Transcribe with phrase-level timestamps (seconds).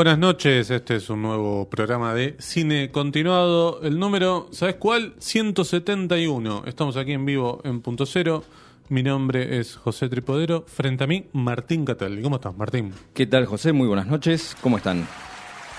[0.00, 3.82] buenas noches, este es un nuevo programa de cine continuado.
[3.82, 5.12] El número, ¿sabes cuál?
[5.18, 6.62] 171.
[6.64, 8.42] Estamos aquí en vivo en Punto Cero.
[8.88, 10.64] Mi nombre es José Tripodero.
[10.66, 12.22] Frente a mí, Martín Cataldi.
[12.22, 12.94] ¿Cómo estás, Martín?
[13.12, 13.74] ¿Qué tal, José?
[13.74, 14.56] Muy buenas noches.
[14.62, 15.06] ¿Cómo están?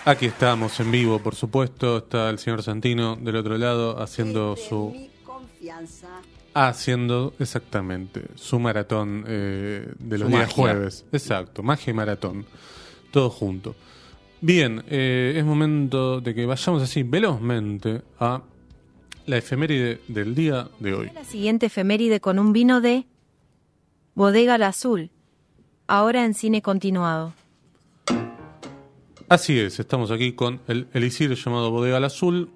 [0.05, 1.97] Aquí estamos en vivo, por supuesto.
[1.97, 4.91] Está el señor Santino del otro lado haciendo Desde su...
[4.91, 6.09] mi confianza.
[6.53, 10.53] Haciendo exactamente su maratón eh, de los Su días magia.
[10.53, 11.05] jueves.
[11.11, 12.45] Exacto, magia y maratón.
[13.09, 13.73] Todo junto.
[14.43, 18.41] Bien, eh, es momento de que vayamos así velozmente a
[19.27, 21.11] la efeméride del día de hoy.
[21.13, 23.05] La siguiente efeméride con un vino de
[24.15, 25.11] Bodega al Azul,
[25.85, 27.33] ahora en cine continuado.
[29.29, 32.49] Así es, estamos aquí con el elixir llamado Bodega al Azul,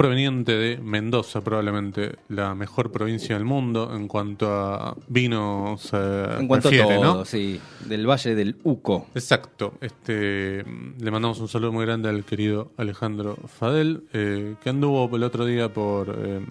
[0.00, 5.98] proveniente de Mendoza, probablemente la mejor provincia del mundo en cuanto a vino se
[6.38, 7.24] En cuanto refiere, a todo, ¿no?
[7.26, 7.60] sí.
[7.84, 9.08] Del Valle del Uco.
[9.14, 9.74] Exacto.
[9.82, 15.22] Este, le mandamos un saludo muy grande al querido Alejandro Fadel, eh, que anduvo el
[15.22, 16.46] otro día por eh,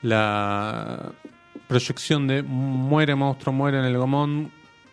[0.00, 1.12] la
[1.68, 4.50] proyección de Muere Monstruo, Muere en el Gomón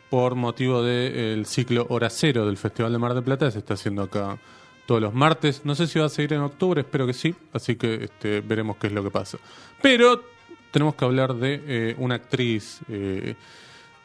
[0.10, 3.50] por motivo del ciclo Hora Cero del Festival de Mar del Plata.
[3.52, 4.38] Se está haciendo acá
[4.86, 5.62] todos los martes.
[5.64, 7.36] No sé si va a seguir en octubre, espero que sí.
[7.54, 9.38] Así que este, veremos qué es lo que pasa.
[9.82, 10.23] Pero
[10.72, 13.36] tenemos que hablar de eh, una actriz eh,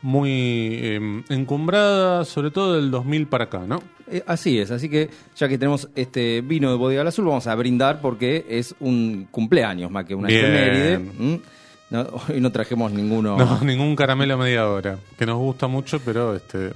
[0.02, 3.82] muy eh, encumbrada, sobre todo del 2000 para acá, ¿no?
[4.08, 7.46] Eh, así es, así que ya que tenemos este vino de Bodega al Azul, vamos
[7.46, 11.40] a brindar porque es un cumpleaños más que una efeméride.
[11.90, 13.36] No, hoy no trajimos ninguno.
[13.36, 16.70] No, ningún caramelo a media hora, que nos gusta mucho, pero este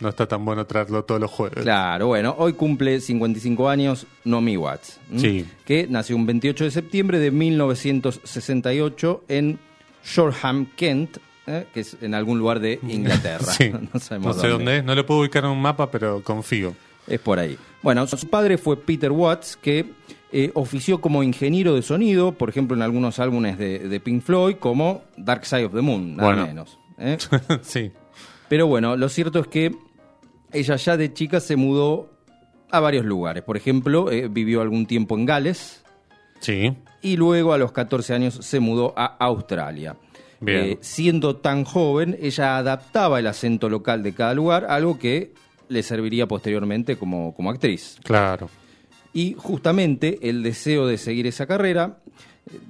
[0.00, 1.62] no está tan bueno traerlo todos los jueves.
[1.62, 4.98] Claro, bueno, hoy cumple 55 años Nomi Watts.
[5.16, 5.46] Sí.
[5.64, 9.58] que nació un 28 de septiembre de 1968 en
[10.04, 11.66] Shoreham, Kent, ¿eh?
[11.72, 13.44] que es en algún lugar de Inglaterra.
[13.52, 13.70] Sí.
[13.92, 16.74] no sabemos no sé dónde es, no lo puedo ubicar en un mapa, pero confío.
[17.06, 17.58] Es por ahí.
[17.82, 19.84] Bueno, su padre fue Peter Watts, que
[20.32, 24.56] eh, ofició como ingeniero de sonido, por ejemplo, en algunos álbumes de, de Pink Floyd,
[24.56, 26.46] como Dark Side of the Moon, nada Bueno.
[26.46, 26.78] menos.
[26.98, 27.18] ¿eh?
[27.62, 27.92] sí.
[28.48, 29.74] Pero bueno, lo cierto es que
[30.54, 32.10] ella ya de chica se mudó
[32.70, 33.42] a varios lugares.
[33.42, 35.82] Por ejemplo, eh, vivió algún tiempo en Gales
[36.40, 36.72] Sí.
[37.02, 39.96] y luego a los 14 años se mudó a Australia.
[40.40, 40.58] Bien.
[40.64, 45.32] Eh, siendo tan joven, ella adaptaba el acento local de cada lugar, algo que
[45.68, 47.98] le serviría posteriormente como, como actriz.
[48.02, 48.50] Claro.
[49.12, 51.98] Y justamente el deseo de seguir esa carrera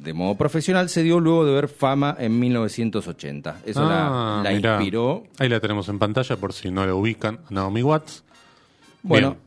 [0.02, 3.60] de modo profesional se dio luego de ver fama en 1980.
[3.66, 5.24] Eso Ah, la, la inspiró.
[5.38, 8.22] Ahí la tenemos en pantalla por si no la ubican, Naomi Watts.
[9.02, 9.40] Bueno, Bien.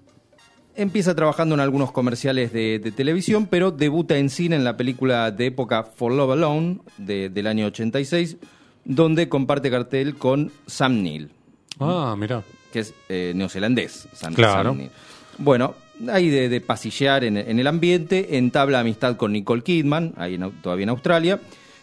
[0.75, 5.31] empieza trabajando en algunos comerciales de, de televisión, pero debuta en cine en la película
[5.31, 8.37] de época For Love Alone de- del año 86,
[8.85, 11.31] donde comparte cartel con Sam Neill.
[11.79, 12.43] Ah, mira.
[12.71, 14.07] que es eh, neozelandés.
[14.13, 14.69] Sam- Claro.
[14.71, 14.91] Sam Neill.
[15.39, 15.73] Bueno,
[16.11, 20.51] ahí de, de pasillear en, en el ambiente, entabla amistad con Nicole Kidman, ahí en
[20.61, 21.39] todavía en Australia,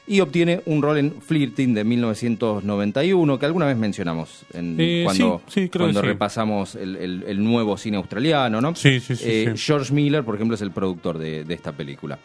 [0.06, 5.40] y obtiene un rol en Flirting de 1991, que alguna vez mencionamos en, Eh, cuando,
[5.46, 6.06] sí, sí, creo que cuando sí.
[6.06, 8.74] repasamos el, el- el nuevo cine australiano, ¿no?
[8.74, 9.54] Sí, sí, sí, Eh.
[9.56, 12.18] George Miller, por ejemplo, es el productor de, de esta película.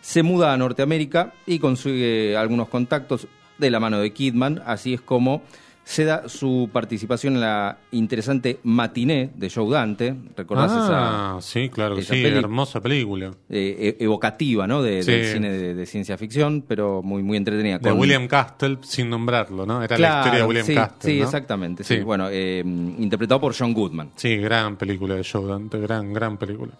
[0.00, 3.26] Se muda a Norteamérica y consigue algunos contactos
[3.58, 5.42] de la mano de Kidman, así es como
[5.82, 11.96] se da su participación en la interesante Matiné de Joe Dante, ¿recordás Ah, sí, claro
[11.96, 12.36] que esa sí, peli?
[12.38, 13.26] hermosa película.
[13.26, 14.82] esa eh, e- evocativa, ¿no?
[14.82, 15.10] De, Sí.
[15.10, 17.78] Del cine de, de ciencia ficción, pero muy, muy entretenida.
[17.78, 19.82] De con- William Castle, sin nombrarlo, ¿no?
[19.82, 21.12] Era la historia de William sí, Castle.
[21.12, 21.24] Sí, ¿no?
[21.24, 21.82] exactamente.
[21.84, 21.96] Sí.
[21.96, 22.02] Sí.
[22.02, 24.10] Bueno, eh, interpretado por John Goodman.
[24.16, 26.72] Sí, gran película de Joe Dante, gran, gran película.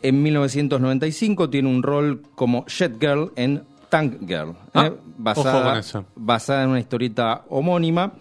[0.00, 4.54] En 1995 tiene un rol como Jet Girl en Tank Girl, ¿eh?
[4.74, 6.04] Ah, basada, esa.
[6.16, 8.12] basada en una historieta homónima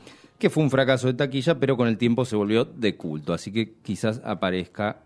[0.43, 3.49] que fue un fracaso de taquilla, pero con el tiempo se volvió de culto, así
[3.53, 4.97] que quizás aparezca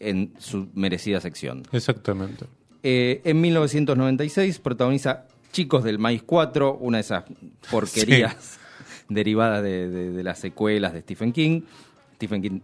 [0.00, 1.62] en su merecida sección.
[1.72, 2.46] Exactamente.
[2.82, 7.24] Eh, en 1996 protagoniza Chicos del Maíz 4, una de esas
[7.70, 8.58] porquerías
[9.10, 11.60] derivadas de, de- de las secuelas de Stephen King.
[12.16, 12.60] Stephen King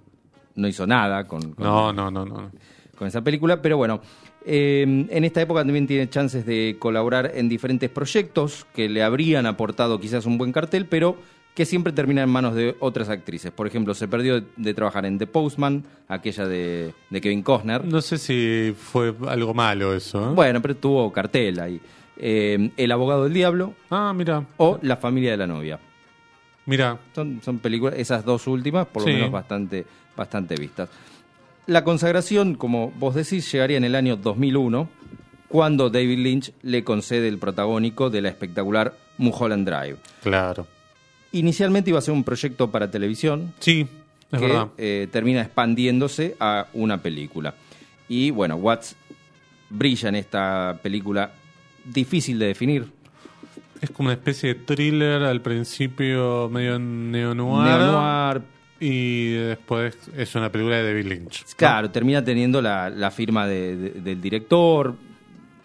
[0.54, 2.50] no hizo nada con, con- No, no, no, no.
[2.96, 4.00] con esa película, pero bueno,
[4.46, 9.44] eh, en esta época también tiene chances de colaborar en diferentes proyectos que le habrían
[9.44, 11.16] aportado quizás un buen cartel, pero
[11.54, 13.52] que siempre termina en manos de otras actrices.
[13.52, 17.84] Por ejemplo, se perdió de, trabajar en The Postman, aquella de, de Kevin Costner.
[17.84, 20.30] No sé si fue algo malo eso.
[20.30, 20.34] ¿eh?
[20.34, 21.80] Bueno, pero tuvo cartel ahí.
[22.16, 25.78] Eh, El abogado del diablo Ah, mira, o La familia de la novia.
[26.66, 26.98] mira.
[27.14, 29.86] Son, son películas, esas dos últimas, por lo menos bastante,
[30.16, 30.88] bastante vistas.
[31.66, 34.88] La consagración, como vos decís, llegaría en el año 2001,
[35.48, 39.96] cuando David Lynch le concede el protagónico de la espectacular Mulholland Drive.
[40.22, 40.66] Claro.
[41.34, 43.86] Inicialmente iba a ser un proyecto para televisión, Sí,
[44.32, 44.68] Es que verdad.
[44.78, 47.54] eh, termina expandiéndose a una película.
[48.08, 48.96] Y bueno, Watts
[49.70, 51.32] brilla en esta película
[51.84, 52.86] difícil de definir.
[53.80, 58.42] Es como una especie de thriller al principio medio neo-noir.
[58.80, 61.42] Y después es una película de David Lynch.
[61.42, 61.48] ¿no?
[61.56, 64.94] Claro, termina teniendo la, la firma de- de- del director.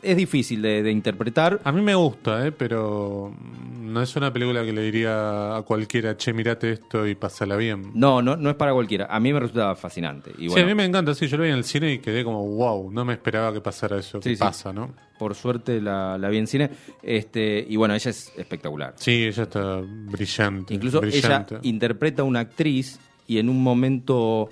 [0.02, 1.60] Es difícil de, de interpretar.
[1.64, 2.52] A mí me gusta, ¿eh?
[2.54, 3.34] pero
[3.82, 7.92] no es una película que le diría a cualquiera, che, mirate esto y pásala bien.
[7.96, 9.08] No, no, no es para cualquiera.
[9.10, 10.32] A mí me resulta fascinante.
[10.38, 12.24] Y Sí, a mí me encanta, sí, yo lo vi en el cine y quedé
[12.24, 14.40] como, wow, no me esperaba que pasara eso, Sí, que sí.
[14.40, 14.94] pasa, ¿no?
[15.20, 16.70] por suerte la, la vi en cine.
[17.04, 18.94] Este, y bueno, ella es espectacular.
[18.96, 20.74] Sí, ella está brillante.
[20.74, 21.56] Incluso brillante.
[21.56, 22.98] ella interpreta a una actriz
[23.28, 24.48] y en un momento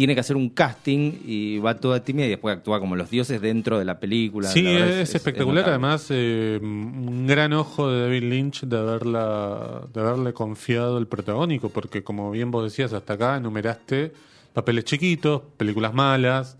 [0.00, 3.38] tiene que hacer un casting y va toda tímida y después actúa como los dioses
[3.40, 4.48] dentro de la película.
[4.48, 5.68] Sí, La es, espectacular.
[5.68, 11.68] Además, eh, un gran ojo de David Lynch de haberla, de haberle confiado el protagónico,
[11.68, 14.12] porque como bien vos decías, hasta acá enumeraste
[14.54, 16.56] papeles chiquitos, películas malas,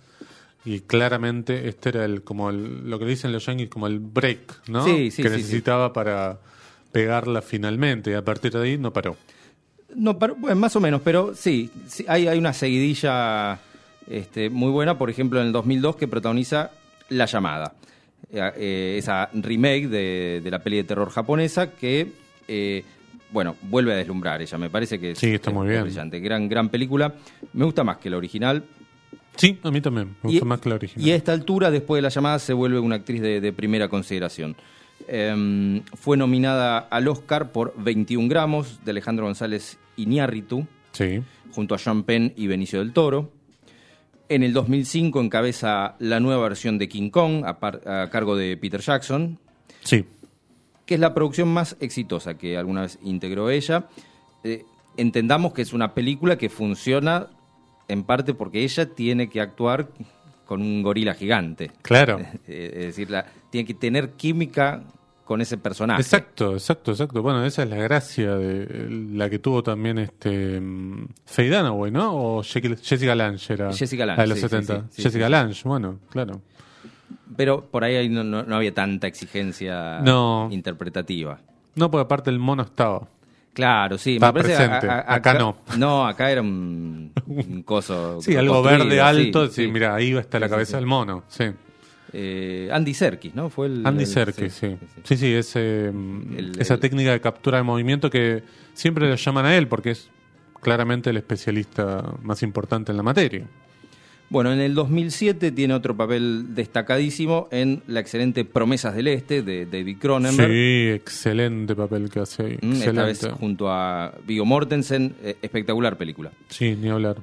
[0.66, 4.69] y claramente este era el como el- lo que dicen los yankees como el break,
[4.69, 4.84] ¿no?
[4.84, 6.40] Sí, sí, que sí, necesitaba para
[6.92, 8.10] pegarla finalmente.
[8.10, 9.16] Y a partir de ahí no paró.
[9.96, 13.58] No, pero, bueno, más o menos, pero sí, sí, hay, hay una seguidilla
[14.08, 16.70] este, muy buena, por ejemplo, en el 2002 que protagoniza
[17.08, 17.75] La Llamada,
[18.32, 22.12] Eh, eh, esa remake de, de la peli de terror japonesa que,
[22.46, 22.84] eh,
[23.32, 25.82] bueno, vuelve a deslumbrar ella, me parece que es, Sí, está es- muy bien.
[25.82, 27.14] brillante, gran, gran película,
[27.52, 28.62] me gusta más que la original.
[29.37, 30.16] Sí, a mí también.
[30.22, 31.06] Me gusta más que la original.
[31.08, 33.88] y a esta altura, después de La Llamada, se vuelve una actriz de, de primera
[33.88, 34.54] consideración.
[35.08, 41.23] Em, fue nominada al Oscar por 21 gramos de Alejandro González Iñárritu, Sí.
[41.52, 43.32] junto a Sean Penn y Benicio del Toro.
[44.29, 48.56] En el 2005 encabeza la nueva versión de King Kong a, par- a cargo de
[48.56, 49.38] Peter Jackson,
[49.82, 50.05] Sí.
[50.87, 53.87] que es la producción más exitosa que alguna vez integró ella.
[54.44, 54.64] Eh,
[54.97, 57.29] entendamos que es una película que funciona
[57.88, 59.88] en parte porque ella tiene que actuar
[60.47, 61.73] con un gorila gigante.
[61.82, 62.19] Claro.
[62.47, 64.82] Eh, es decir, la- tiene que tener química
[65.25, 66.00] con ese personaje.
[66.02, 67.23] Exacto, exacto, exacto.
[67.23, 70.61] Bueno, esa es la gracia de la que tuvo también este
[71.25, 72.14] Faye Dunaway, ¿no?
[72.38, 73.73] O Jessica Lange era.
[73.73, 74.81] Jessica Lange, la de los sí, sí, 70.
[74.82, 75.29] sí, sí, Jessica.
[75.29, 76.41] Lange, bueno, claro.
[77.37, 80.49] Pero por ahí no, no- no había tanta exigencia No.
[80.50, 81.38] interpretativa.
[81.76, 83.06] No, porque aparte el mono estaba.
[83.52, 84.14] Claro, sí.
[84.14, 84.88] Está me parece presente.
[84.91, 85.56] Acá no.
[85.79, 88.19] No, acá era un, un coso.
[88.23, 89.47] Sí, algo verde alto.
[89.49, 91.23] sí, mira, ahí está la cabeza del mono.
[91.29, 91.44] Sí.
[92.12, 93.51] Eh, Andy Serkis, ¿no?
[93.51, 93.87] Fue el.
[93.87, 94.77] Andy el- Serkis, sí.
[95.05, 98.43] Sí, sí, ese, mm, El- esa técnica de captura de movimiento que
[98.75, 100.11] siempre lo llaman a él porque es
[100.61, 103.47] claramente el especialista más importante en la materia.
[104.29, 109.67] Bueno, en el 2007 tiene otro papel destacadísimo en la excelente Promesas del Este de
[109.67, 110.49] David Cronenberg.
[110.49, 112.59] Sí, excelente papel que hace ahí.
[112.62, 113.41] Mm, Esta vez Excelente.
[113.41, 115.15] junto a Viggo Mortensen.
[115.25, 116.31] eh, espectacular película.
[116.49, 117.17] Sí, ni hablar.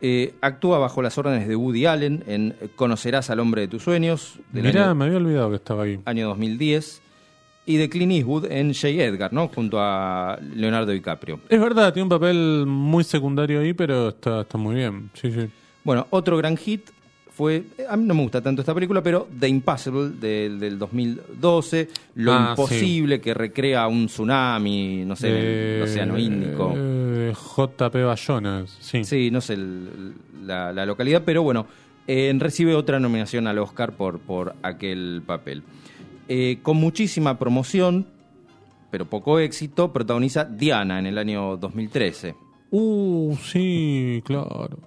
[0.00, 4.38] Eh, actúa bajo las órdenes de Woody Allen en Conocerás al hombre de tus sueños
[4.52, 5.98] del Mirá, año, me había olvidado que estaba ahí.
[6.04, 7.02] año 2010
[7.66, 8.88] y de Clint Eastwood en J.
[8.88, 9.48] Edgar, ¿no?
[9.48, 11.40] Junto a Leonardo DiCaprio.
[11.48, 15.10] Es verdad, tiene un papel muy secundario ahí, pero está, está muy bien.
[15.14, 15.48] Sí, sí.
[15.84, 16.90] Bueno, otro gran hit
[17.38, 21.88] fue, a mí no me gusta tanto esta película, pero The Impossible del, del 2012,
[22.16, 26.74] Lo Ah, Imposible que recrea un tsunami, no sé, en el Eh, Océano Índico.
[26.76, 28.02] eh, J.P.
[28.02, 29.04] Bayonas, sí.
[29.04, 30.14] Sí, no sé el-
[30.44, 31.66] la, la localidad, pero bueno,
[32.08, 35.62] eh, recibe otra nominación al Oscar por, por aquel papel.
[36.26, 38.04] Eh, con muchísima promoción,
[38.90, 42.34] pero poco éxito, protagoniza Diana en el año 2013.
[42.72, 44.78] Uh, sí, claro.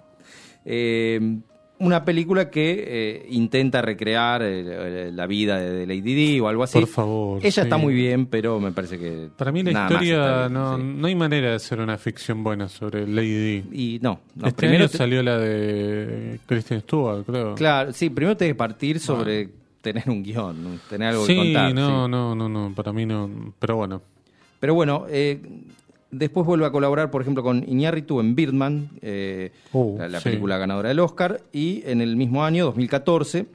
[0.65, 1.39] Eh,
[1.81, 6.79] una película que eh, intenta recrear eh, la vida de Lady Di o algo así.
[6.79, 7.59] Por favor, Ella sí.
[7.61, 9.29] está muy bien, pero me parece que.
[9.35, 10.83] Para mí la historia bien, no, sí.
[10.83, 13.95] no hay manera de hacer una ficción buena sobre Lady Di.
[13.95, 17.55] Y no, no, este primero año te- salió la de Kristen Stewart, creo.
[17.55, 19.49] Claro, sí, primero tenés que partir sobre
[19.81, 20.69] tener un guion, ¿no?
[20.89, 21.73] tener algo que sí, contar.
[21.73, 22.11] no, sí.
[22.11, 23.53] no, no, no, para mí no.
[23.59, 24.01] Pero bueno,
[24.59, 25.41] Pero bueno, eh,
[26.11, 30.25] después vuelve a colaborar, por ejemplo, con Iñárritu en Birdman, eh, Uh, la, la sí.
[30.25, 33.45] película ganadora del Oscar, y en el mismo año, 2014,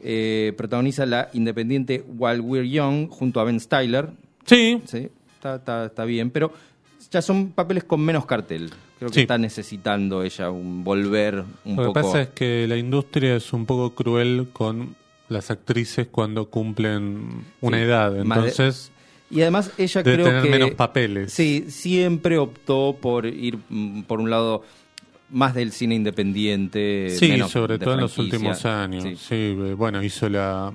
[0.00, 4.10] eh, protagoniza la independiente While We're Young junto a Ben Stiller.
[4.44, 6.52] sí, Sí, está, está- está bien, pero
[7.10, 8.70] ya son papeles con menos cartel.
[8.98, 9.20] Creo que Sí.
[9.22, 11.92] está necesitando ella un volver un Lo poco.
[11.92, 14.94] que pasa es que la industria es un poco cruel con
[15.28, 18.16] las actrices cuando cumplen una Sí, edad.
[18.16, 18.91] Entonces,
[19.32, 21.32] Y además ella debe creo tener que menos papeles.
[21.32, 24.62] Sí, siempre optó por ir mm, por un lado
[25.30, 27.08] más del cine independiente.
[27.10, 29.02] Sí, menos sobre todo en los últimos años.
[29.04, 29.16] Sí.
[29.16, 29.34] Sí.
[29.58, 30.70] eh, bueno, hizo la,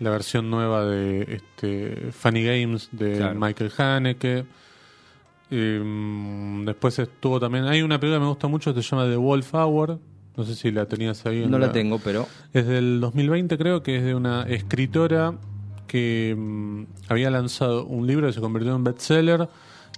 [0.00, 3.38] la versión nueva de este, Funny Games de Claro.
[3.38, 4.44] Michael Haneke.
[5.52, 7.66] Eh, mm, después estuvo también.
[7.66, 10.00] Hay una película que me gusta mucho que se llama The Wolf Hour.
[10.36, 11.44] No sé si la tenías ahí.
[11.44, 15.34] en No la tengo, pero Es del 2020, creo, que es de una escritora
[15.86, 19.48] que mm, había lanzado un libro que se convirtió en bestseller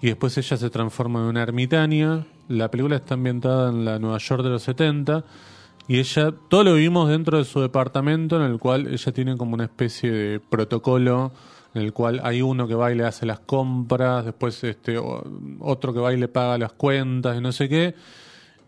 [0.01, 2.27] y después ella se transforma en una ermitaña.
[2.49, 5.25] La película está ambientada en la Nueva York de los 70
[5.89, 9.55] y ella, todo lo vivimos dentro de su departamento en el cual ella tiene como
[9.55, 11.33] una especie de protocolo
[11.75, 14.99] en el cual hay uno que va y le hace las compras, después este
[15.61, 17.95] otro que va y le paga las cuentas y no sé qué.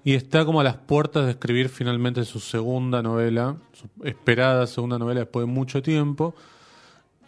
[0.02, 4.98] Y está como a las puertas de escribir finalmente su segunda novela, su esperada segunda
[4.98, 6.34] novela después de mucho tiempo.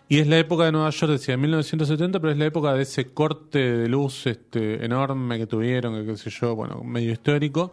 [0.09, 3.07] Y es la época de Nueva York, decía, 1970, pero es la época de ese
[3.13, 7.73] corte de luz este, enorme que tuvieron, que qué sé yo, bueno, medio histórico.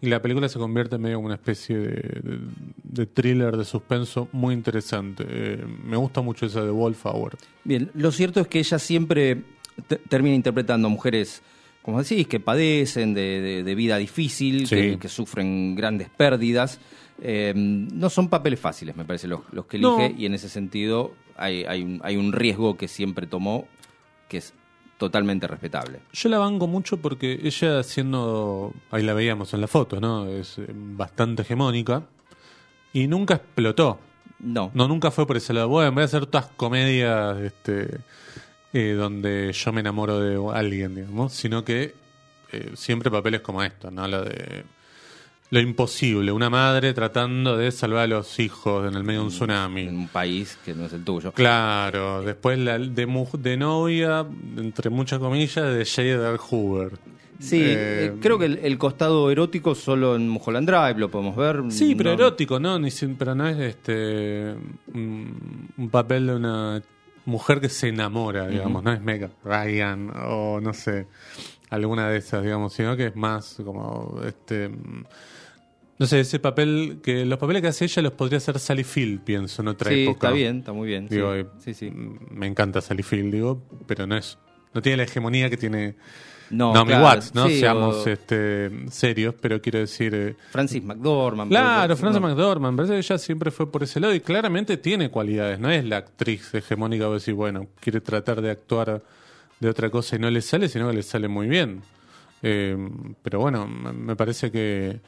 [0.00, 1.86] Y la película se convierte en medio como una especie de,
[2.22, 2.38] de-
[2.84, 5.24] de thriller de suspenso muy interesante.
[5.28, 7.36] Eh, me gusta mucho esa de Wolf Hour.
[7.64, 9.42] Bien, lo cierto es que ella siempre
[9.86, 11.42] te- termina interpretando a mujeres,
[11.82, 14.74] como decís, que padecen de, de- de vida difícil, Sí.
[14.76, 16.80] que, que sufren grandes pérdidas.
[17.22, 20.14] Eh, no son papeles fáciles, me parece, los, los que elige, No.
[20.20, 23.66] y en ese sentido hay, hay, un, hay un riesgo que siempre tomó,
[24.28, 24.54] que es
[24.98, 26.00] totalmente respetable.
[26.12, 30.26] Yo la banco mucho porque ella siendo, ahí la veíamos en la foto, ¿no?
[30.26, 32.04] Es eh, bastante hegemónica
[32.92, 33.98] y nunca explotó.
[34.40, 35.68] No, No, nunca fue por ese lado.
[35.68, 38.00] Bueno, voy a hacer todas comedias este,
[38.72, 41.94] eh, donde yo me enamoro de alguien, digamos, sino que
[42.52, 44.06] eh, siempre papeles como estos, ¿no?
[44.06, 44.64] Lo de
[45.50, 49.30] lo imposible, una madre tratando de salvar a los hijos en el medio de un
[49.32, 49.82] tsunami.
[49.82, 51.30] en un país que no es el tuyo.
[51.32, 56.02] Claro, después la de, mu- de novia, entre muchas comillas, de J.
[56.02, 56.92] Edgar Hoover.
[57.38, 61.36] Sí, Eh, eh, creo que el, el costado erótico solo en Mulholland Drive lo podemos
[61.36, 61.62] ver.
[61.68, 62.78] Sí, pero No- erótico, ¿no?
[62.78, 64.54] Ni pero no es este
[64.92, 66.82] un, un papel de una
[67.26, 71.06] mujer que se enamora, digamos, no es Meg Ryan o no sé,
[71.70, 74.70] alguna de esas, digamos, sino que es más como este
[75.98, 79.20] no sé, ese papel que los papeles que hace ella los podría hacer Sally Field,
[79.22, 80.28] pienso, en otra Sí, época.
[80.28, 81.06] está bien, está muy bien.
[81.08, 81.90] Digo, eh, sí, sí.
[82.30, 84.38] Me encanta Sally Field, digo, pero no es
[84.74, 85.94] no tiene la hegemonía que tiene
[86.50, 87.46] No, Naomi claro, Watts, ¿no?
[87.46, 91.48] sí, Seamos o este, serios, pero quiero decir eh, Francis McDormand.
[91.48, 92.26] Claro, Frances no.
[92.28, 95.84] McDormand, parece que ella siempre fue por ese lado y claramente tiene cualidades, no es
[95.84, 99.00] la actriz hegemónica, vos decís, bueno, quiere tratar de actuar
[99.60, 101.80] de otra cosa y no le sale, sino que le sale muy bien.
[102.42, 102.76] Eh,
[103.22, 104.98] pero bueno, me parece que,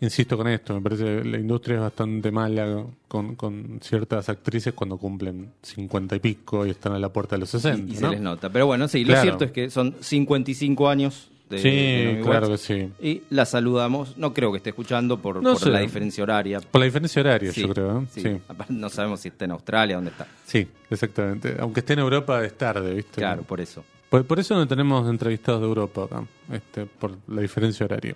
[0.00, 4.72] insisto con esto, me parece que la industria es bastante mala con, con ciertas actrices
[4.74, 7.90] cuando cumplen 50 y pico y están a la puerta de los 60.
[7.90, 8.50] Y, y se les nota.
[8.50, 12.58] Pero bueno, sí, lo cierto es que son 55 años de, Sí, de claro que
[12.58, 12.92] sí.
[13.00, 14.18] Y la saludamos.
[14.18, 15.70] No creo que esté escuchando por, No por sé.
[15.70, 16.60] la diferencia horaria.
[16.60, 18.02] Por la diferencia horaria, Sí, yo creo.
[18.02, 18.06] ¿eh?
[18.12, 18.20] sí.
[18.20, 18.40] sí.
[18.48, 20.26] Aparte, No sabemos si está en Australia, dónde está.
[20.44, 21.56] Sí, exactamente.
[21.58, 23.20] Aunque esté en Europa es tarde, ¿viste?
[23.22, 23.82] Claro, por eso.
[24.10, 28.14] Por, por eso no tenemos entrevistados de Europa acá, este, por la diferencia horaria.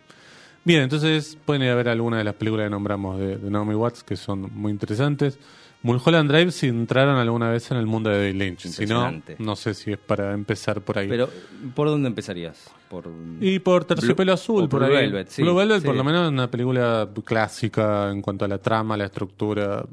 [0.64, 3.74] Bien, entonces pueden ir a ver algunas de las películas que nombramos de, de Naomi
[3.74, 5.38] Watts, que son muy interesantes.
[5.82, 8.66] Mulholland Drive si entraron alguna vez en el mundo de David Lynch.
[8.68, 11.08] Si no, no sé si es para empezar por ahí.
[11.08, 11.28] Pero,
[11.74, 12.70] ¿por dónde empezarías?
[12.88, 13.10] Por...
[13.40, 15.06] y por Terciopelo Azul, por Blue ahí.
[15.06, 15.86] Velvet, sí, Blue Velvet, sí.
[15.86, 19.84] por lo menos, es una película clásica en cuanto a la trama, la estructura.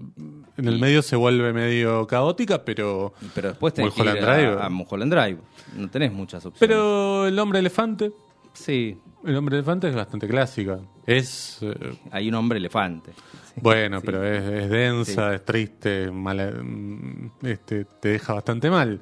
[0.57, 3.13] En el medio se vuelve medio caótica, pero.
[3.33, 4.61] Pero después tenés que ir Mulholland a, Drive.
[4.61, 5.37] a Mulholland Drive.
[5.75, 6.59] No tenés muchas opciones.
[6.59, 8.11] Pero el hombre elefante.
[8.53, 10.79] Sí, El hombre elefante es bastante clásica.
[11.05, 11.59] Es.
[11.61, 13.11] eh, hay un hombre elefante.
[13.61, 18.99] Bueno, pero es, es densa, es triste, mala, mm, este, te deja bastante mal.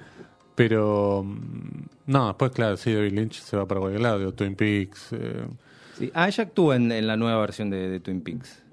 [0.56, 1.24] Pero.
[1.24, 4.18] mm, No, después, claro, sí, David Lynch se va para cualquier lado.
[4.20, 5.10] digo, Twin Peaks.
[5.14, 5.46] eh,
[5.98, 6.12] Sí.
[6.14, 8.64] Ah, ella actúa en, en la nueva versión de, de Twin Peaks.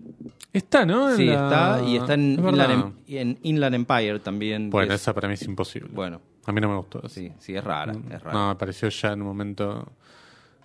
[0.53, 1.11] Está, ¿no?
[1.11, 1.83] En Sí, la- está.
[1.87, 2.69] Y está en Es verdad.
[2.71, 4.65] Inland, Em- en Inland Empire también.
[4.65, 5.89] que Bueno, es- esa para mí es imposible.
[5.93, 7.07] bueno, A mí no me gustó.
[7.09, 7.93] sí, sí, es rara.
[8.11, 8.39] Es rara.
[8.39, 9.91] No, me pareció ya en un momento.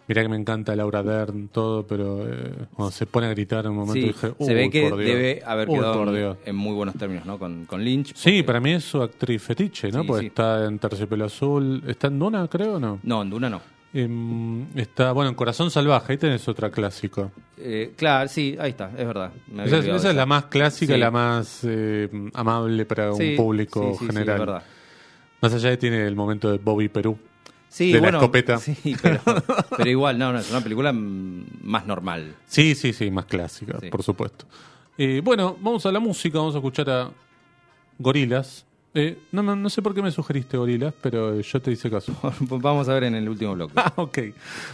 [0.10, 3.72] Mirá que me encanta Laura Dern, todo, pero eh, cuando se pone a gritar en
[3.72, 4.34] un momento Sí, dije.
[4.39, 5.08] se ve "Uy, que por Dios".
[5.12, 7.38] debe haber quedado en, muy buenos términos, ¿no?
[7.38, 8.13] Con, con Lynch.
[8.16, 10.01] Sí, para mí es su actriz fetiche, ¿no?
[10.01, 10.28] Sí, Porque sí.
[10.28, 11.84] está en Terciopelo Azul.
[11.88, 13.00] ¿Está en Duna, creo o no?
[13.04, 13.62] No, en Duna no.
[13.94, 17.30] Em, está, bueno, en Corazón Salvaje, ahí tenés otra clásica.
[17.58, 19.32] Eh, claro, sí, ahí está, es verdad.
[19.63, 21.66] Esa, es- esa la más clásica la más
[22.34, 24.36] amable para un público general.
[24.36, 24.63] es verdad.
[25.42, 27.18] Más allá de tiene el momento de Bobby Perú.
[27.70, 28.58] Sí, De la escopeta.
[28.58, 29.22] Sí, pero,
[29.78, 32.36] pero igual, no, no, es una película más normal.
[32.48, 33.90] Sí, sí, sí, más clásica, Sí.
[33.90, 34.46] por supuesto.
[34.98, 37.12] Eh, bueno, vamos a la música, vamos a escuchar a
[37.98, 38.66] Gorilas.
[38.96, 42.12] Eh, no, no, no sé por qué me sugeriste Gorilas, pero yo te hice caso.
[42.50, 43.74] Vamos a ver en el último bloque.
[43.78, 44.18] Ah, ok.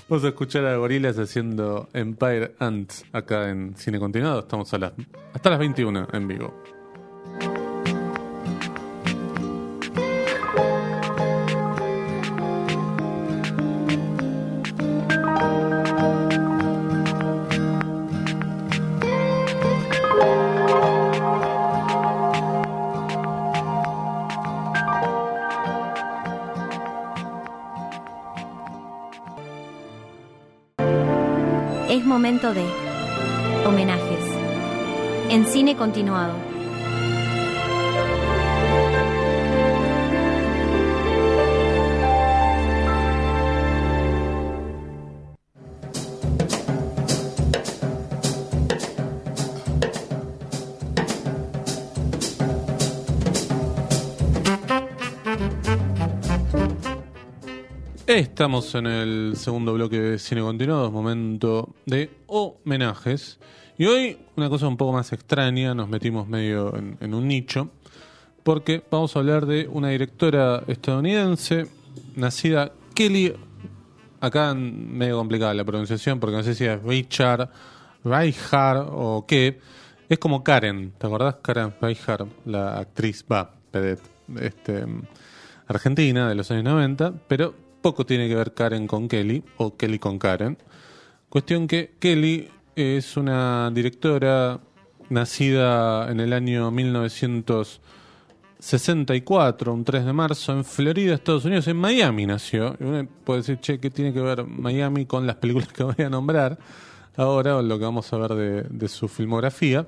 [0.08, 4.40] Vamos a escuchar a Gorilas haciendo Empire Ants acá en Cine Continuado.
[4.40, 4.94] Estamos a las,
[5.34, 6.64] hasta las 21 en vivo.
[32.06, 32.66] Momento de
[33.66, 34.24] homenajes.
[35.30, 36.55] En cine continuado.
[58.15, 63.39] Estamos en el segundo bloque de Cine Continuado, momento de homenajes.
[63.77, 67.72] Y hoy una cosa un poco más extraña, nos metimos medio en, un nicho,
[68.41, 71.67] porque vamos a hablar de una directora estadounidense,
[72.15, 73.34] nacida Kelly,
[74.22, 77.50] acá medio complicada la pronunciación, porque no sé si es Richard,
[78.05, 79.60] Reichardt o qué.
[80.07, 81.36] Es como Karen, ¿te acordás?
[81.41, 84.07] Karen Reichardt, la actriz, va, vedette,
[84.39, 84.86] este,
[85.67, 90.00] argentina de los años 90, pero poco tiene que ver Karen con Kelly o Kelly
[90.00, 90.58] con Karen.
[91.30, 94.60] Cuestión que Kelly es una directora
[95.10, 102.25] nacida en el año 1964, un 3 de marzo, en Florida, Estados Unidos, en Miami
[102.25, 102.75] nació.
[102.80, 106.04] Y uno puede decir, che, ¿qué tiene que ver Miami con las películas que voy
[106.04, 106.58] a nombrar
[107.15, 109.86] ahora o lo que vamos a ver de, su filmografía?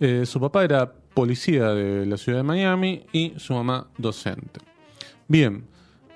[0.00, 4.58] Eh, su papá era policía de la ciudad de Miami y su mamá docente.
[5.28, 5.70] Bien,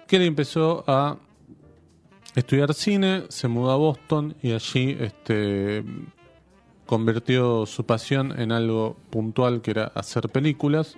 [0.07, 1.17] Kelly empezó a
[2.35, 5.85] estudiar cine, se mudó a Boston y allí este,
[6.87, 10.97] convirtió su pasión en algo puntual que era hacer películas.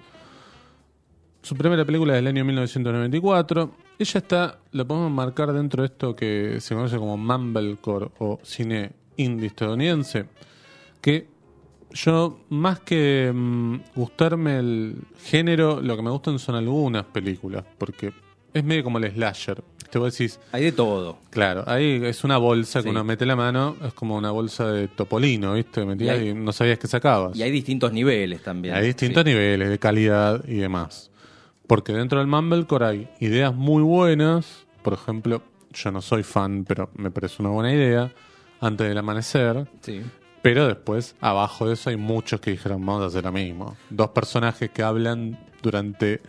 [1.42, 3.70] Su primera película es del año 1994.
[3.98, 8.92] Ella está, la podemos marcar dentro de esto que se conoce como Mumblecore o cine
[9.16, 10.26] indie estadounidense,
[11.00, 11.28] que
[11.92, 18.12] yo, más que mm, gustarme el género, lo que me gustan son algunas películas, porque
[18.54, 19.62] es medio como el slasher.
[19.90, 21.18] Te vos decís, Hay de todo.
[21.30, 22.88] claro, ahí es una bolsa que Sí.
[22.90, 25.84] uno mete la mano, es como una bolsa de topolino, ¿viste?
[25.86, 27.34] Metías Y y, hay- no sabías que sacabas.
[27.36, 28.74] Y hay distintos niveles también.
[28.74, 29.30] Hay distintos Sí.
[29.30, 31.10] niveles de calidad y demás.
[31.66, 34.66] Porque dentro del Mumblecore hay ideas muy buenas.
[34.82, 38.12] Por ejemplo, yo no soy fan, pero me parece una buena idea.
[38.60, 39.66] Antes del amanecer.
[39.80, 40.02] Sí.
[40.42, 43.76] Pero después, abajo de eso, hay muchos que dijeron, vamos a hacer lo mismo.
[43.88, 46.20] Dos personajes que hablan durante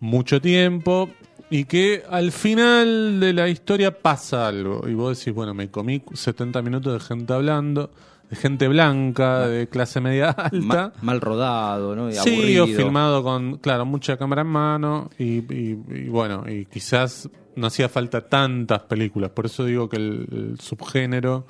[0.00, 1.10] mucho tiempo
[1.50, 4.88] y que al final de la historia pasa algo.
[4.88, 7.90] Y vos decís, bueno, me comí 70 minutos de gente hablando,
[8.30, 10.58] de gente blanca, de clase media alta.
[10.60, 12.08] Ma- mal rodado, ¿no?
[12.08, 12.64] Y Sí, aburrido.
[12.64, 17.66] o filmado con, claro, mucha cámara en mano y, y- y bueno, y quizás no
[17.66, 19.30] hacía falta tantas películas.
[19.30, 21.44] Por eso digo que el, el subgénero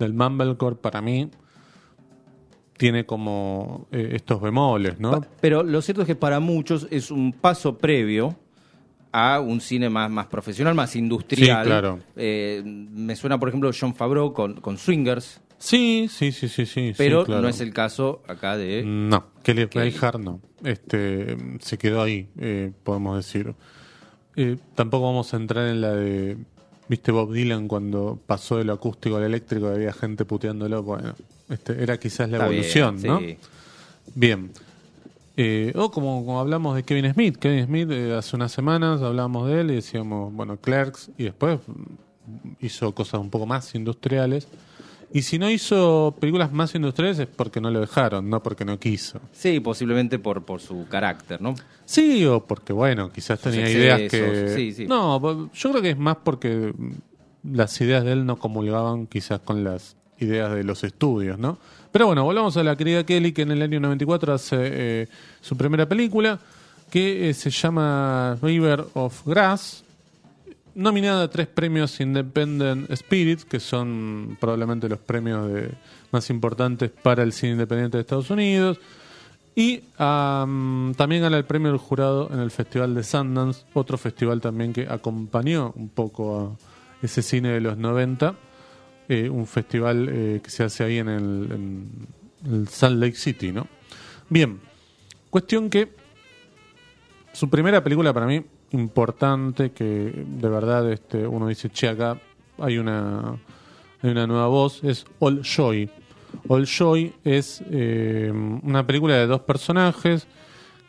[0.00, 1.30] del Mumblecore para mí
[2.76, 5.20] tiene como eh, estos bemoles, ¿no?
[5.40, 8.34] Pero lo cierto es que para muchos es un paso previo
[9.16, 11.62] a un cine más, más profesional, más industrial.
[11.62, 12.00] Sí, claro.
[12.16, 16.92] Eh, me suena, por ejemplo, John Favreau con, con Swingers, Sí, sí, sí, sí, sí.
[16.96, 17.42] pero sí, claro.
[17.42, 18.82] no es el caso acá de...
[18.84, 19.66] No, Kelly.
[19.66, 20.40] Reichardt no.
[20.62, 23.54] Este, se quedó ahí, eh, podemos decir.
[24.36, 26.36] Eh, tampoco vamos a entrar en la de,
[26.88, 30.82] viste Bob Dylan cuando pasó de lo acústico al eléctrico y había gente puteándolo.
[30.82, 31.14] Bueno,
[31.48, 33.20] este, era quizás la Está bien, evolución, ¿no?
[33.20, 33.38] sí.
[34.14, 34.50] Bien.
[35.36, 37.36] Eh, o como, como hablamos de Kevin Smith.
[37.36, 41.58] Kevin Smith, eh, hace unas semanas hablábamos de él y decíamos, bueno, Clerks, y después
[42.60, 44.48] hizo cosas un poco más industriales.
[45.12, 48.78] Y si no hizo películas más industriales es porque no lo dejaron, no porque no
[48.80, 49.20] quiso.
[49.32, 51.54] Sí, posiblemente por, por su carácter, ¿no?
[51.84, 54.48] Sí, o porque, bueno, quizás Sus tenía ideas que...
[54.54, 54.86] sí, sí.
[54.86, 56.74] No, yo creo que es más porque
[57.44, 61.58] las ideas de él no comulgaban quizás con las ideas de los estudios, ¿no?
[61.94, 65.08] Pero bueno, volvamos a la querida Kelly, que en el año 94 hace eh,
[65.40, 66.40] su primera película,
[66.90, 69.84] que eh, se llama River of Grass,
[70.74, 75.70] nominada a tres premios Independent Spirit, que son probablemente los premios de-
[76.10, 78.80] más importantes para el cine independiente de Estados Unidos.
[79.54, 84.40] Y am, también gana el premio del jurado en el Festival de Sundance, otro festival
[84.40, 86.56] también que acompañó un poco
[87.00, 88.34] a ese cine de los 90,
[89.08, 93.66] eh, un festival eh, que se hace ahí en el, Salt Lake City, ¿no?
[94.28, 94.60] Bien,
[95.30, 95.88] cuestión que
[97.32, 102.18] su primera película para mí importante que de verdad este uno dice che acá
[102.58, 103.36] hay una
[104.02, 105.88] hay una nueva voz es All Joy
[106.48, 110.26] All Joy es eh, una película de dos personajes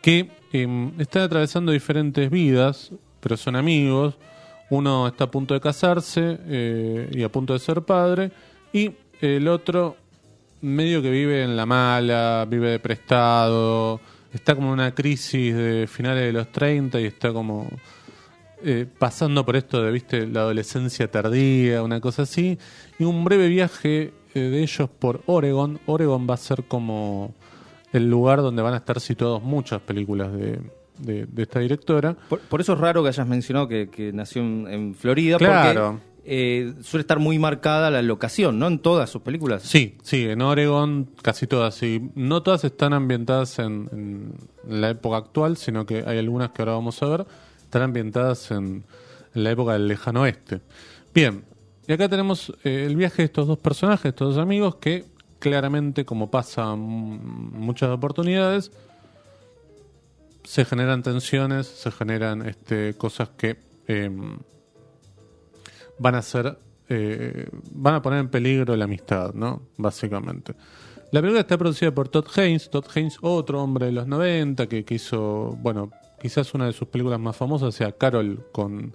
[0.02, 4.16] que eh, están atravesando diferentes vidas pero son amigos
[4.70, 8.32] uno está a punto de casarse eh, y a punto de ser padre
[8.74, 9.98] y el otro
[10.62, 14.00] medio que vive en la mala, vive de prestado,
[14.34, 17.70] está como en una crisis de finales de los 30 y está como
[18.64, 22.58] eh, pasando por esto de, viste, la adolescencia tardía, una cosa así,
[22.98, 25.80] y un breve viaje eh, de ellos por Oregon.
[25.86, 27.34] Oregon va a ser como
[27.94, 30.60] el lugar donde van a estar situados muchas películas de,
[31.00, 32.16] de, de esta directora.
[32.30, 36.00] Por, por eso es raro que hayas mencionado que, que nació en, en Florida, Claro.
[36.02, 38.68] porque eh, suele estar muy marcada la locación, ¿no?
[38.68, 39.62] En todas sus películas.
[39.64, 42.10] Sí, sí, en Oregon casi todas, sí.
[42.16, 46.74] No todas están ambientadas en, en la época actual, sino que hay algunas que ahora
[46.74, 47.26] vamos a ver,
[47.62, 48.84] están ambientadas en,
[49.36, 50.62] en la época del lejano oeste.
[51.14, 51.44] Bien,
[51.88, 55.06] y acá tenemos eh, el viaje de estos dos personajes, estos dos amigos, que
[55.38, 58.72] claramente, como pasa muchas oportunidades,
[60.46, 64.38] se generan tensiones, se generan este, cosas que em,
[66.00, 69.64] van a ser eh, van a poner en peligro la amistad, ¿no?
[69.78, 70.54] Básicamente.
[71.12, 74.86] La película está producida por Todd Haynes, Todd Haynes, otro hombre de los 90 que,
[74.90, 78.94] hizo, bueno, quizás una de sus películas más famosas sea Carol con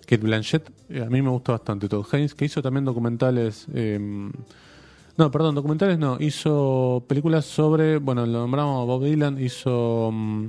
[0.00, 0.70] Kate Blanchett.
[0.88, 3.66] Eh, A mí me gusta bastante Todd Haynes, que hizo también documentales.
[3.74, 4.30] eh,
[5.16, 6.16] no, perdón, documentales no.
[6.20, 10.46] Hizo películas sobre, bueno, lo nombramos Bob Dylan, hizo mm,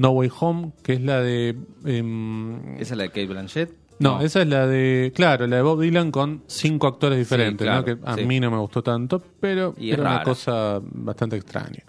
[0.00, 1.56] No Way Home, que es la de...
[1.84, 3.70] em, Esa es la de Kate Blanchett.
[3.98, 7.80] no, esa es la de, claro, la de Bob Dylan con cinco actores diferentes, claro,
[7.80, 7.84] ¿no?
[7.84, 8.24] que a sí.
[8.24, 11.84] mí no me gustó tanto, pero Y era una cosa bastante extraña.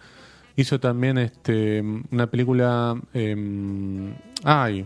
[0.57, 4.85] Hizo también este una película, eh, ay,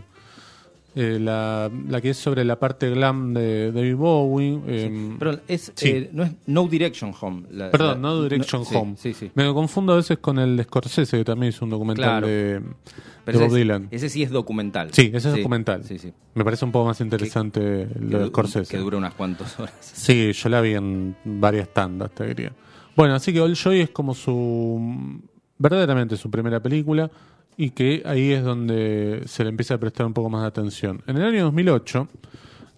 [0.98, 4.58] eh, la, la que es sobre la parte glam de David Bowie.
[4.66, 5.88] eh, Pero es, Sí.
[5.90, 7.42] eh, no es No Direction Home.
[7.50, 8.94] la- Perdón, la- no Direction sí, Home.
[8.96, 9.30] Sí, sí.
[9.34, 12.26] Me confundo a veces con el de Scorsese, que también hizo un documental Claro.
[12.26, 12.60] de,
[13.26, 13.88] de Bob Dylan.
[13.90, 14.88] ese sí es documental.
[14.92, 15.84] Sí, ese es documental.
[15.84, 16.12] Sí, sí.
[16.34, 18.70] Me parece un poco más interesante lo Que de du- Scorsese.
[18.70, 19.74] Que dura unas cuantas horas.
[19.80, 22.52] Sí, yo la vi en varias tandas, te diría.
[22.96, 25.20] Bueno, así que All Joy es como su.
[25.58, 27.10] verdaderamente su primera película
[27.56, 31.02] y que ahí es donde se le empieza a prestar un poco más de atención.
[31.06, 32.08] En el año 2008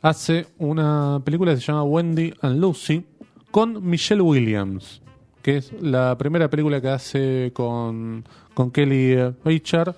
[0.02, 3.04] hace una película que se llama Wendy and Lucy
[3.50, 5.02] con Michelle Williams,
[5.42, 9.94] que es la primera película que hace con, con Kelly Richard,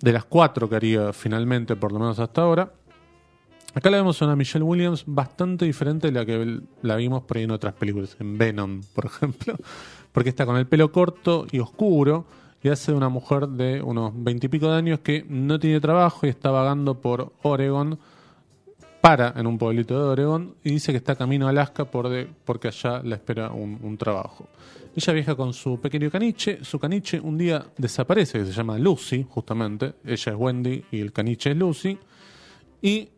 [0.00, 2.72] de las cuatro que haría finalmente, por lo menos hasta ahora.
[3.74, 7.38] Acá la vemos a una Michelle Williams bastante diferente de la que la vimos por
[7.38, 9.56] ahí en otras películas, en Venom, por ejemplo,
[10.12, 12.24] porque está con el pelo corto y oscuro
[12.64, 16.30] y hace de una mujer de unos veintipico de años que no tiene trabajo y
[16.30, 17.98] está vagando por Oregon,
[19.02, 22.26] para en un pueblito de Oregon y dice que está camino a Alaska por de-
[22.46, 24.48] porque allá la espera un, trabajo.
[24.96, 29.26] Ella viaja con su pequeño caniche, su caniche un día desaparece, que se llama Lucy,
[29.28, 31.98] justamente, ella es Wendy y el caniche es Lucy,
[32.80, 33.10] y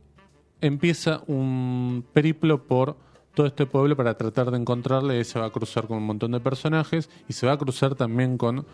[0.61, 2.97] empieza un periplo por
[3.33, 5.21] todo este pueblo para tratar de encontrarle.
[5.21, 7.95] Y se va a cruzar con un montón de personajes y se va a cruzar
[7.95, 8.67] también con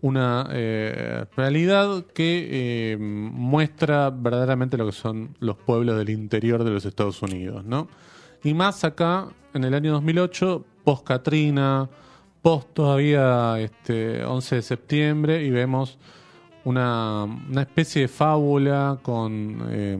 [0.00, 6.70] una eh, realidad que eh, muestra verdaderamente lo que son los pueblos del interior de
[6.70, 7.88] los Estados Unidos, ¿no?
[8.44, 11.88] Y más acá, en el año 2008, post Katrina,
[12.40, 15.98] post todavía este 11 de septiembre, y vemos
[16.64, 19.98] una, una especie de fábula con, eh,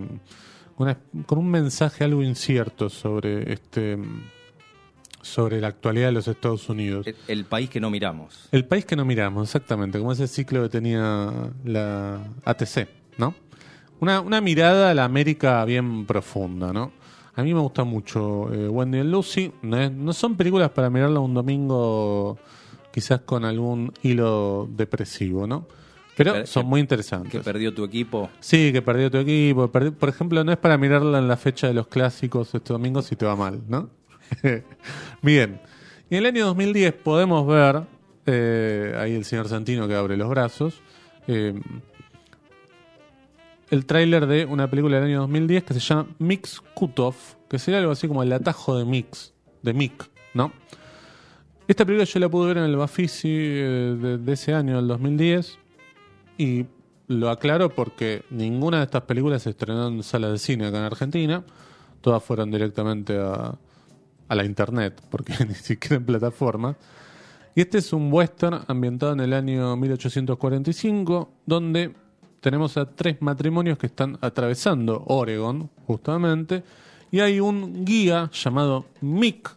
[0.76, 3.98] con un mensaje algo incierto sobre este
[5.22, 7.06] sobre la actualidad de los Estados Unidos.
[7.06, 8.48] El, el país que no miramos.
[8.52, 11.30] El país que no miramos, exactamente, como ese ciclo que tenía
[11.64, 13.34] la ATC, ¿no?
[14.00, 16.92] Una, una mirada a la América bien profunda, ¿no?
[17.34, 19.52] A mí me gusta mucho eh, Wendy and Lucy.
[19.62, 22.38] No, es- no son películas para mirarla un domingo
[22.92, 25.66] quizás con algún hilo depresivo, ¿no?
[26.16, 27.30] Pero per- son muy interesantes.
[27.30, 28.28] Que perdió tu equipo.
[28.40, 29.68] Sí, que perdió tu equipo.
[29.70, 33.14] por ejemplo, no es para mirarla en la fecha de los clásicos este domingo si
[33.14, 33.88] te va mal, ¿no?
[35.22, 35.60] Bien.
[36.10, 37.82] Y en el año 2010 podemos ver,
[38.26, 40.80] eh, ahí el señor Santino que abre los brazos,
[41.26, 41.60] eh,
[43.70, 47.80] el tráiler de una película del año 2010 que se llama Mix Cutoff, que sería
[47.80, 50.52] algo así como el atajo de Mix, de Mick, ¿no?
[51.66, 55.58] Esta película yo la pude ver en el Bafisi eh, de, ese año, el 2010,
[56.38, 56.64] y
[57.08, 60.84] lo aclaro porque ninguna de estas películas se estrenó en salas de cine acá en
[60.84, 61.44] Argentina.
[62.00, 63.58] Todas fueron directamente a,
[64.28, 66.76] a la internet, porque ni siquiera en plataformas.
[67.54, 71.92] Y este es un western ambientado en el año 1845, donde
[72.40, 76.62] tenemos a tres matrimonios que están atravesando Oregon, justamente,
[77.10, 79.56] y hay un guía llamado Mick,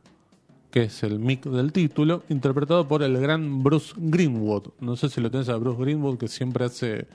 [0.71, 4.69] que es el Mick del título, interpretado por el gran Bruce Greenwood.
[4.79, 7.07] No sé si lo tenés a Bruce Greenwood, que siempre hace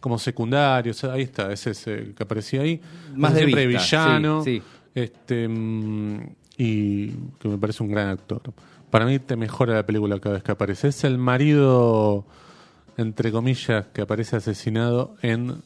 [0.00, 2.80] como secundario, o sea, ahí está, ese es el que aparecía ahí.
[3.14, 4.62] Más de siempre vista, villano, sí, sí.
[4.94, 6.20] este mm,
[6.62, 7.08] y
[7.40, 8.40] que me parece un gran actor.
[8.88, 10.88] Para mí te mejora la película cada vez que aparece.
[10.88, 12.24] Es el marido,
[12.96, 15.56] entre comillas, que aparece asesinado en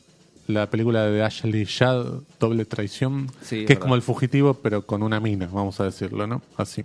[0.46, 5.02] la película de Ashley Judd, Doble Traición, Sí, que es como el fugitivo, pero con
[5.02, 6.40] una mina, vamos a decirlo, ¿no?
[6.56, 6.82] Así.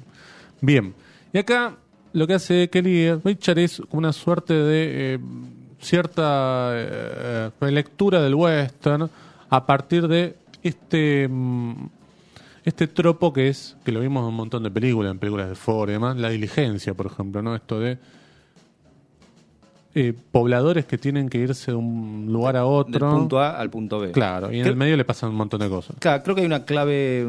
[0.59, 0.93] Bien.
[1.31, 1.77] Y acá
[2.11, 5.19] lo que hace Kelly Richard es una suerte de eh,
[5.79, 9.09] cierta eh, lectura del western
[9.49, 11.85] a partir de este mm,
[12.65, 15.55] este tropo que es que lo vimos en un montón de películas, en películas de
[15.55, 17.55] Ford y demás, la diligencia, por ejemplo, ¿no?
[17.55, 17.97] Esto de
[19.93, 22.91] eh, pobladores que tienen que irse de un lugar a otro.
[23.09, 24.11] Del punto A al punto B.
[24.11, 25.97] Claro, y en el medio le pasan un montón de cosas.
[25.99, 27.27] Claro, creo que hay una clave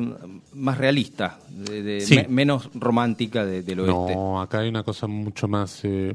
[0.55, 2.15] más realista, de, Sí.
[2.17, 4.15] me- menos romántica de- del oeste.
[4.15, 6.15] No, acá hay una cosa mucho más eh,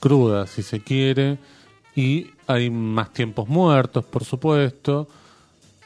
[0.00, 1.38] cruda, si se quiere,
[1.96, 5.08] y hay más tiempos muertos, por supuesto,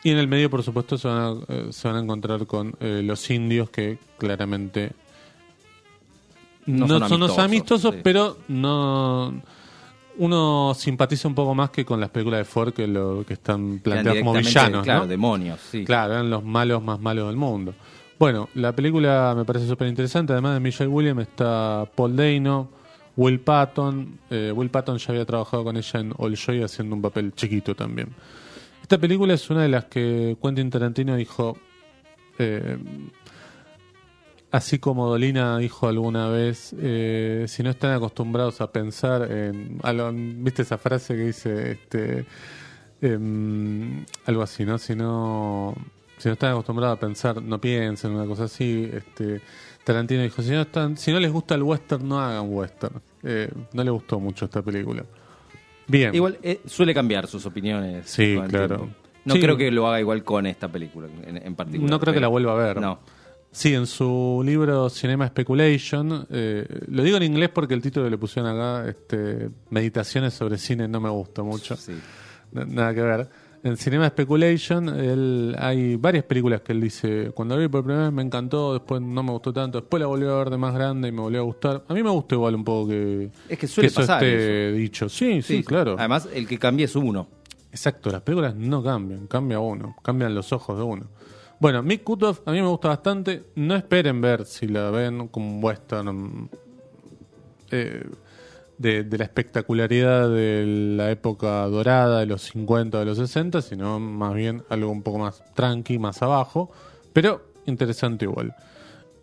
[0.04, 2.76] y en el medio, por supuesto, se van a, eh, se van a encontrar con
[2.78, 4.92] eh, los indios que claramente
[6.66, 8.00] No no, son son los amistosos, amistosos, sí.
[8.04, 9.34] pero no
[10.16, 13.80] uno simpatiza un poco más que con las películas de Ford que lo que están
[13.80, 15.06] planteadas como villanos, Claro, ¿no?
[15.08, 15.84] demonios, sí.
[15.84, 17.74] Claro, eran los malos más malos del mundo.
[18.18, 20.32] Bueno, la película me parece súper interesante.
[20.32, 22.68] Además de Michelle Williams está Paul Dano,
[23.16, 24.18] Will Patton.
[24.30, 27.74] Eh, Will Patton ya había trabajado con ella en All Joy haciendo un papel chiquito
[27.74, 28.08] también.
[28.84, 31.56] Esta película es una de las que Quentin Tarantino dijo,
[32.38, 32.76] eh,
[34.50, 39.78] así como Dolina dijo alguna vez, eh, si no están acostumbrados a pensar en...
[39.82, 41.72] algo- ¿Viste esa frase que dice...
[41.72, 42.26] este
[43.00, 44.76] em, algo así, ¿no?
[44.76, 45.74] Si no,
[46.18, 48.90] si no están acostumbrados a pensar, no piensen, una cosa así.
[48.92, 49.40] Este,
[49.82, 53.00] Tarantino dijo, si no, están, si no les gusta el western, no hagan western.
[53.22, 55.04] Eh, no le gustó mucho esta película.
[55.86, 56.14] Bien.
[56.14, 58.06] Igual eh, suele cambiar sus opiniones.
[58.08, 58.76] Sí, con el claro.
[58.76, 58.96] tiempo.
[59.24, 59.40] No Sí.
[59.40, 61.90] creo que lo haga igual con esta película en, en particular.
[61.90, 62.80] No creo que pero- la vuelva a ver.
[62.80, 63.00] No.
[63.50, 68.10] Sí, en su libro Cinema Speculation, eh, lo digo en inglés porque el título que
[68.10, 71.76] le pusieron acá, este, Meditaciones sobre cine, no me gusta mucho.
[71.76, 71.92] Sí.
[72.52, 73.28] N- Nada que ver.
[73.64, 78.05] En Cinema Speculation él, hay varias películas que él dice, cuando la vi por primera
[78.05, 80.74] vez me encantó, después no me gustó tanto, después la volví a ver de más
[80.74, 81.83] grande y me volvió a gustar.
[81.88, 85.09] A mí me gusta igual un poco que, Es que suele eso pasar esté dicho.
[85.09, 85.96] Sí, sí, claro.
[85.98, 87.27] Además, el que cambia es uno.
[87.70, 91.07] Exacto, las películas no cambian, cambia uno, cambian los ojos de uno.
[91.59, 93.44] Bueno, Mick Kutoff a mí me gusta bastante.
[93.55, 96.50] No esperen ver si la ven como western
[97.70, 98.05] eh,
[98.78, 104.34] de, la espectacularidad de la época dorada de los 50, de los 60, sino más
[104.34, 106.70] bien algo un poco más tranqui, más abajo,
[107.12, 108.54] pero interesante igual.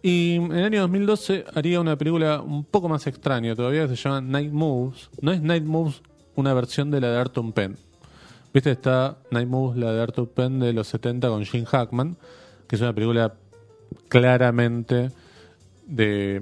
[0.02, 4.22] Y en el año 2012 haría una película un poco más extraña todavía, se llama
[4.22, 5.10] Night Moves.
[5.22, 6.02] No es Night Moves
[6.36, 7.78] una versión de la de Arton Penn.
[8.54, 12.18] Viste, está Night Moves, la de Arthur Penn de los 70 con Gene Hackman,
[12.68, 13.36] que es una película
[14.10, 15.12] claramente
[15.88, 16.42] de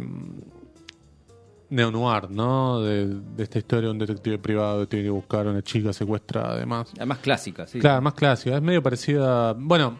[1.69, 2.81] neo-noir, ¿no?
[2.81, 5.93] De, de esta historia de un detective privado que tiene que buscar a una chica
[5.93, 6.91] secuestrada, además.
[6.97, 7.79] Además, clásica, sí.
[7.79, 8.55] Claro, más clásica.
[8.55, 9.53] Es medio parecida.
[9.53, 9.97] Bueno,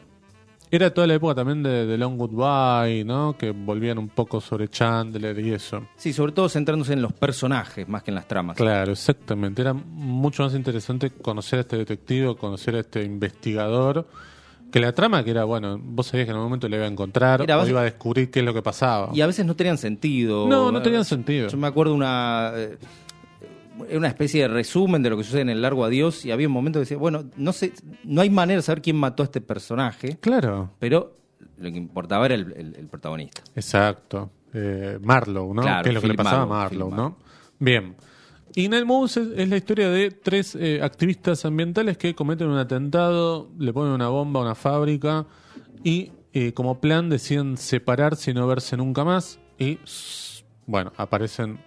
[0.71, 3.35] era toda la época también de, de Long Goodbye, ¿no?
[3.37, 5.87] Que volvían un poco sobre Chandler y eso.
[5.95, 8.55] Sí, sobre todo centrándose en los personajes más que en las tramas.
[8.55, 9.63] Claro, exactamente.
[9.63, 14.07] Era mucho más interesante conocer a este detective, conocer a este investigador,
[14.71, 16.89] que la trama que era, bueno, vos sabías que en algún momento le iba a
[16.89, 19.09] encontrar Era o iba a descubrir qué es lo que pasaba.
[19.13, 20.47] Y a veces no tenían sentido.
[20.47, 21.47] No, no tenían sentido.
[21.49, 22.77] Yo me acuerdo una eh,
[23.95, 26.53] una especie de resumen de lo que sucede en el largo adiós y había un
[26.53, 27.71] momento que decía, bueno, no sé,
[28.03, 31.15] no hay manera de saber quién mató a este personaje, Claro, pero
[31.57, 33.41] lo que importaba era el, el- el protagonista.
[33.55, 34.31] exacto.
[34.53, 35.61] Eh, Marlowe, ¿no?
[35.61, 37.17] Claro, ¿Qué es lo que le pasaba a Marlowe, Marlowe, ¿no?
[37.59, 37.95] Bien.
[38.55, 43.49] Night Moves es, es la historia de tres eh, activistas ambientales que cometen un atentado,
[43.57, 45.25] le ponen una bomba a una fábrica
[45.83, 49.39] y eh, como plan deciden separarse y no verse nunca más.
[49.57, 49.79] Y
[50.67, 51.59] bueno, aparecen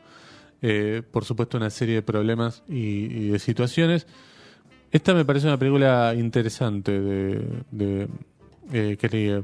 [0.60, 4.06] eh, por supuesto una serie de problemas y, de situaciones.
[4.90, 8.08] Esta me parece una película interesante de, de
[8.72, 9.42] eh, Kelly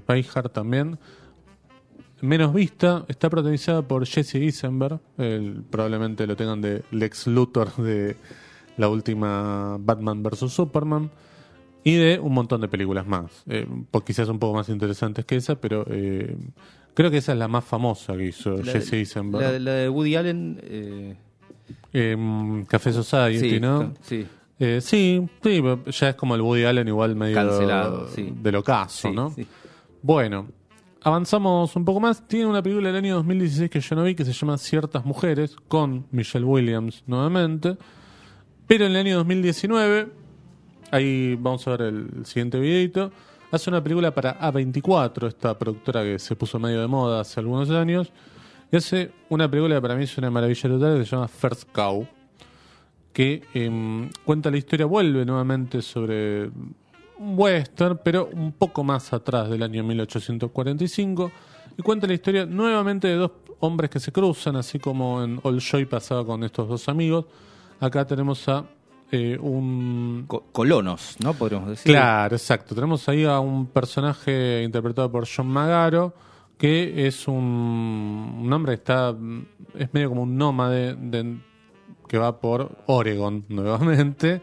[0.53, 0.99] también
[2.21, 8.17] menos vista, está protagonizada por Jesse Eisenberg, el- probablemente lo tengan de Lex Luthor de
[8.77, 10.51] la última Batman vs.
[10.53, 11.11] Superman,
[11.85, 15.37] y de un montón de películas más, eh, po- quizás un poco más interesantes que
[15.37, 16.37] esa, pero eh,
[16.95, 19.43] creo que esa es la más famosa que hizo La- Jesse Eisenberg.
[19.45, 21.17] La, la de Woody Allen, eh,
[21.93, 23.95] Em, Café Society, sí, ¿no?
[24.03, 24.27] sí.
[24.59, 28.33] Eh, sí, sí, ya es como el Woody Allen igual medio Cancelado, sí.
[28.43, 29.31] del ocaso, sí, ¿no?
[29.31, 29.47] sí.
[30.03, 30.49] Bueno,
[31.03, 32.27] avanzamos un poco más.
[32.27, 35.57] Tiene una película del año 2016 que yo no vi que se llama Ciertas Mujeres
[35.69, 37.77] con Michelle Williams nuevamente.
[38.67, 40.09] Pero en el año 2019,
[40.91, 43.11] ahí vamos a ver el siguiente videito,
[43.51, 47.71] hace una película para A24, esta productora que se puso medio de moda hace algunos
[47.71, 48.13] años.
[48.71, 51.71] Y hace una película que para mí es una maravilla total que se llama First
[51.73, 52.07] Cow
[53.19, 56.51] que em, cuenta la historia, vuelve nuevamente sobre
[57.19, 61.31] western, pero un poco más atrás del año 1845,
[61.77, 65.61] y cuenta la historia nuevamente de dos hombres que se cruzan, así como en All
[65.61, 67.27] Joy pasaba con estos dos amigos.
[67.81, 68.65] Acá tenemos a
[69.11, 70.25] eh, un...
[70.27, 71.35] Co- colonos, ¿no?
[71.35, 71.93] Podríamos decir.
[71.93, 72.75] Claro, exacto.
[72.75, 76.13] Tenemos ahí a un personaje interpretado por John Magaro,
[76.57, 77.35] que es un,
[78.43, 79.15] un hombre que está,
[79.77, 81.39] es medio como un nómade de-
[82.09, 84.41] que va por Oregon nuevamente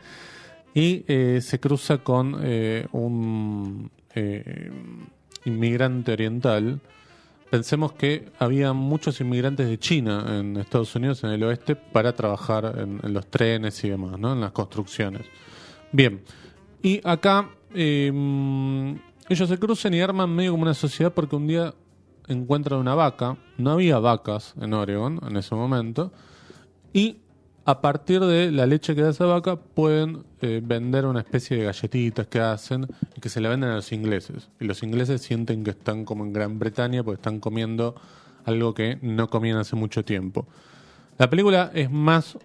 [0.76, 4.72] y eh, se cruza con eh, un eh,
[5.46, 6.80] inmigrante oriental.
[7.50, 12.76] Pensemos que había muchos inmigrantes de China en Estados Unidos, en el oeste, para trabajar
[12.78, 14.34] en, en los trenes y demás, ¿no?
[14.34, 15.26] en las construcciones.
[15.92, 16.22] Bien,
[16.84, 18.12] y acá eh,
[19.28, 21.74] ellos se cruzan y arman medio como una sociedad porque un día
[22.28, 23.38] encuentran una vaca.
[23.58, 26.12] No había vacas en Oregon en ese momento.
[26.94, 27.18] Y
[27.66, 31.64] a partir de la leche que da esa vaca pueden eh, vender una especie de
[31.64, 34.50] galletitas que hacen y que se la venden a los ingleses.
[34.60, 37.96] Y los ingleses sienten que están como en Gran Bretaña porque están comiendo
[38.46, 40.46] algo que no comían hace mucho tiempo.
[41.18, 42.38] La película es más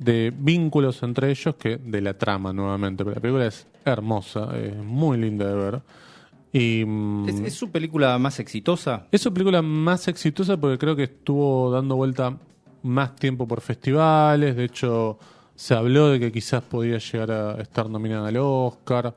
[0.00, 3.04] de vínculos entre ellos que de la trama nuevamente.
[3.04, 5.82] Pero la película es hermosa, es muy linda de ver.
[6.52, 9.06] Y mm, ¿Es, es su película más exitosa?
[9.12, 12.36] es su película más exitosa porque creo que estuvo dando vuelta
[12.82, 14.56] más tiempo por festivales.
[14.56, 15.18] De hecho,
[15.54, 19.14] se habló de que quizás podía llegar a estar nominada al Oscar.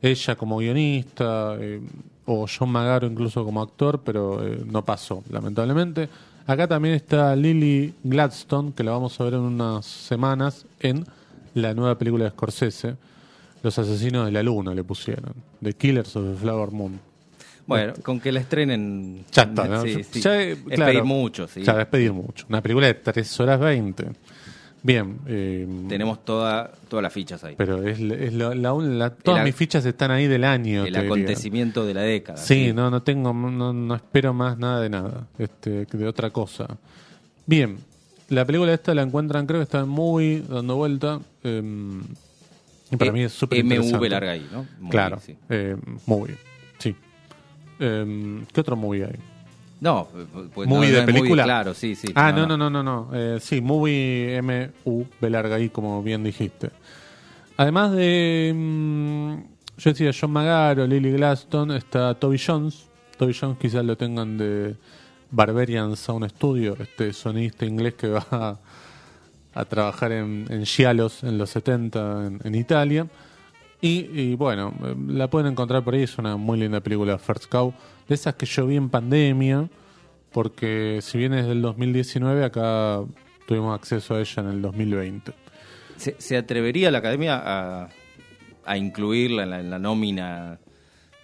[0.00, 1.80] Ella como guionista, eh,
[2.26, 6.08] o John Magaro incluso como actor, pero eh, no pasó, lamentablemente.
[6.46, 11.04] Acá también está Lily Gladstone, que la vamos a ver en unas semanas en
[11.54, 12.96] la nueva película de Scorsese.
[13.62, 15.34] Los asesinos de la luna le pusieron.
[15.62, 17.11] The Killers of the Flower Moon.
[17.78, 19.24] Bueno, con que la estrenen.
[19.32, 19.82] Ya está, ¿no?
[19.82, 20.20] Sí, sí.
[20.20, 20.92] Ya, es claro.
[20.92, 21.62] pedir mucho, sí.
[21.62, 22.46] Ya, es pedir mucho.
[22.48, 24.06] Una película de 3 horas 20.
[24.84, 25.18] Bien.
[25.28, 27.54] eh, Tenemos toda, todas las fichas ahí.
[27.56, 30.80] pero es, es la, la- la- todas El mis fichas están ahí del año.
[30.84, 31.00] El diría.
[31.06, 32.38] acontecimiento de la década.
[32.38, 36.66] Sí, no, no tengo, no, no espero más nada de nada, este, de otra cosa.
[37.46, 37.78] Bien,
[38.28, 41.20] la película esta la encuentran, creo que está muy dando vuelta.
[41.44, 41.62] eh,
[42.90, 44.08] y para Eh, mí es súper MV interesante.
[44.10, 44.66] larga ahí, ¿no?
[44.80, 45.44] Muy claro, bien, sí.
[45.48, 46.40] eh, movie, sí.
[47.82, 49.16] Eh, ¿Qué otro movie hay?
[49.80, 50.06] No,
[50.54, 51.42] pues ¿Movie no, de no película?
[51.42, 52.08] claro, sí, sí.
[52.14, 53.10] Ah, no, no, no, no, no.
[53.12, 56.70] Eh, sí, movie M-U, B larga I, como bien dijiste.
[57.56, 59.34] Además de, mm,
[59.78, 62.86] yo decía John Magaro, Lily Glaston, está Toby Jones.
[63.18, 64.76] Toby Jones quizás lo tengan de
[65.32, 68.58] Barbarian Sound Studio, este sonista inglés que va a,
[69.54, 73.06] a trabajar en, en Gialos en los 70 en, en Italia.
[73.82, 77.46] Y, y bueno, eh, la pueden encontrar por ahí, es una muy linda película, First
[77.46, 77.74] Cow,
[78.08, 79.68] de esas que yo vi en pandemia,
[80.30, 83.00] porque si bien es del 2019, acá
[83.46, 85.32] tuvimos acceso a ella en el 2020.
[85.96, 87.88] ¿Se, se atrevería la academia a,
[88.64, 90.60] a incluirla en la, en la nómina?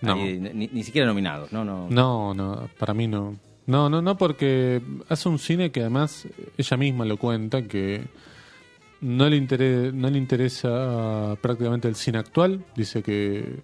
[0.01, 0.15] No.
[0.15, 1.65] Ahí, ni, ni siquiera nominados, ¿no?
[1.65, 1.89] no.
[1.89, 3.37] No, no, para mí no.
[3.67, 8.03] No, no, no, porque hace un cine que además ella misma lo cuenta, que
[9.01, 12.65] no le, interesa, no le interesa prácticamente el cine actual.
[12.75, 13.63] Dice que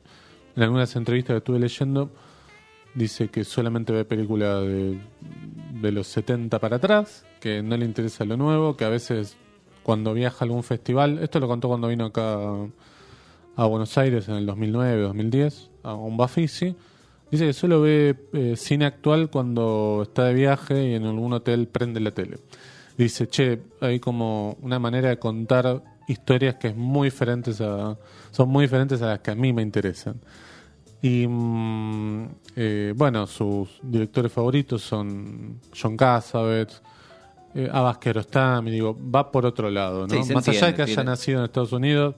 [0.56, 2.10] en algunas entrevistas que estuve leyendo,
[2.94, 4.98] dice que solamente ve películas de,
[5.80, 9.36] de los 70 para atrás, que no le interesa lo nuevo, que a veces
[9.82, 12.48] cuando viaja a algún festival, esto lo contó cuando vino acá
[13.56, 16.74] a Buenos Aires en el 2009, 2010, a un Bafisi.
[17.30, 21.68] Dice que solo ve eh, cine actual cuando está de viaje y en algún hotel
[21.68, 22.38] prende la tele.
[22.96, 27.98] Dice, che, hay como una manera de contar historias que es muy diferentes a,
[28.30, 30.20] son muy diferentes a las que a mí me interesan.
[31.02, 36.82] Y mm, eh, bueno, sus directores favoritos son John Cassavetes,
[37.54, 40.22] eh, Abbas Kiarostami, digo, va por otro lado, ¿no?
[40.24, 42.14] Sí, Más allá de que haya tiene- nacido en Estados Unidos,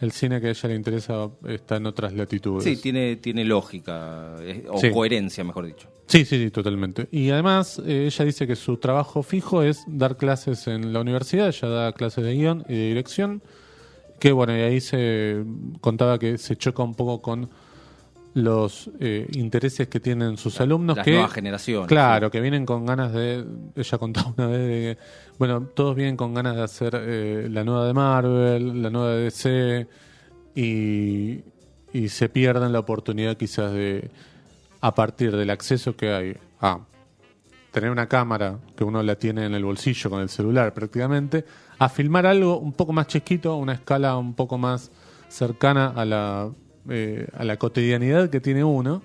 [0.00, 2.64] el cine que a ella le interesa está en otras latitudes.
[2.64, 4.90] Sí, tiene, tiene lógica, eh, o Sí.
[4.90, 5.88] coherencia, mejor dicho.
[6.10, 7.08] Sí, sí, sí, totalmente.
[7.12, 11.46] Y además, eh, ella dice que su trabajo fijo es dar clases en la universidad,
[11.46, 13.42] ella da clases de guion y de dirección,
[14.18, 15.44] que bueno, y ahí se
[15.80, 17.48] contaba que se choca un poco con
[18.34, 21.86] los eh, intereses que tienen sus alumnos, Las que nuevas generaciones.
[21.86, 23.44] Claro, que vienen con ganas de.
[23.76, 24.98] Ella contaba una vez de que.
[25.38, 29.22] Bueno, todos vienen con ganas de hacer eh, la nueva de Marvel, la nueva de
[29.24, 29.86] DC,
[30.56, 31.40] y,
[31.92, 34.10] y se pierden la oportunidad quizás de.
[34.80, 36.80] A partir del acceso que hay a
[37.70, 41.44] tener una cámara que uno la tiene en el bolsillo con el celular prácticamente,
[41.78, 44.90] a filmar algo un poco más chiquito, una escala un poco más
[45.28, 46.50] cercana a la,
[46.88, 49.02] eh, a la cotidianidad que tiene uno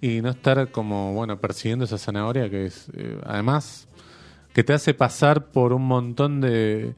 [0.00, 3.88] y no estar como, bueno, persiguiendo esa zanahoria que es, eh, además,
[4.52, 6.94] que te hace pasar por un montón de,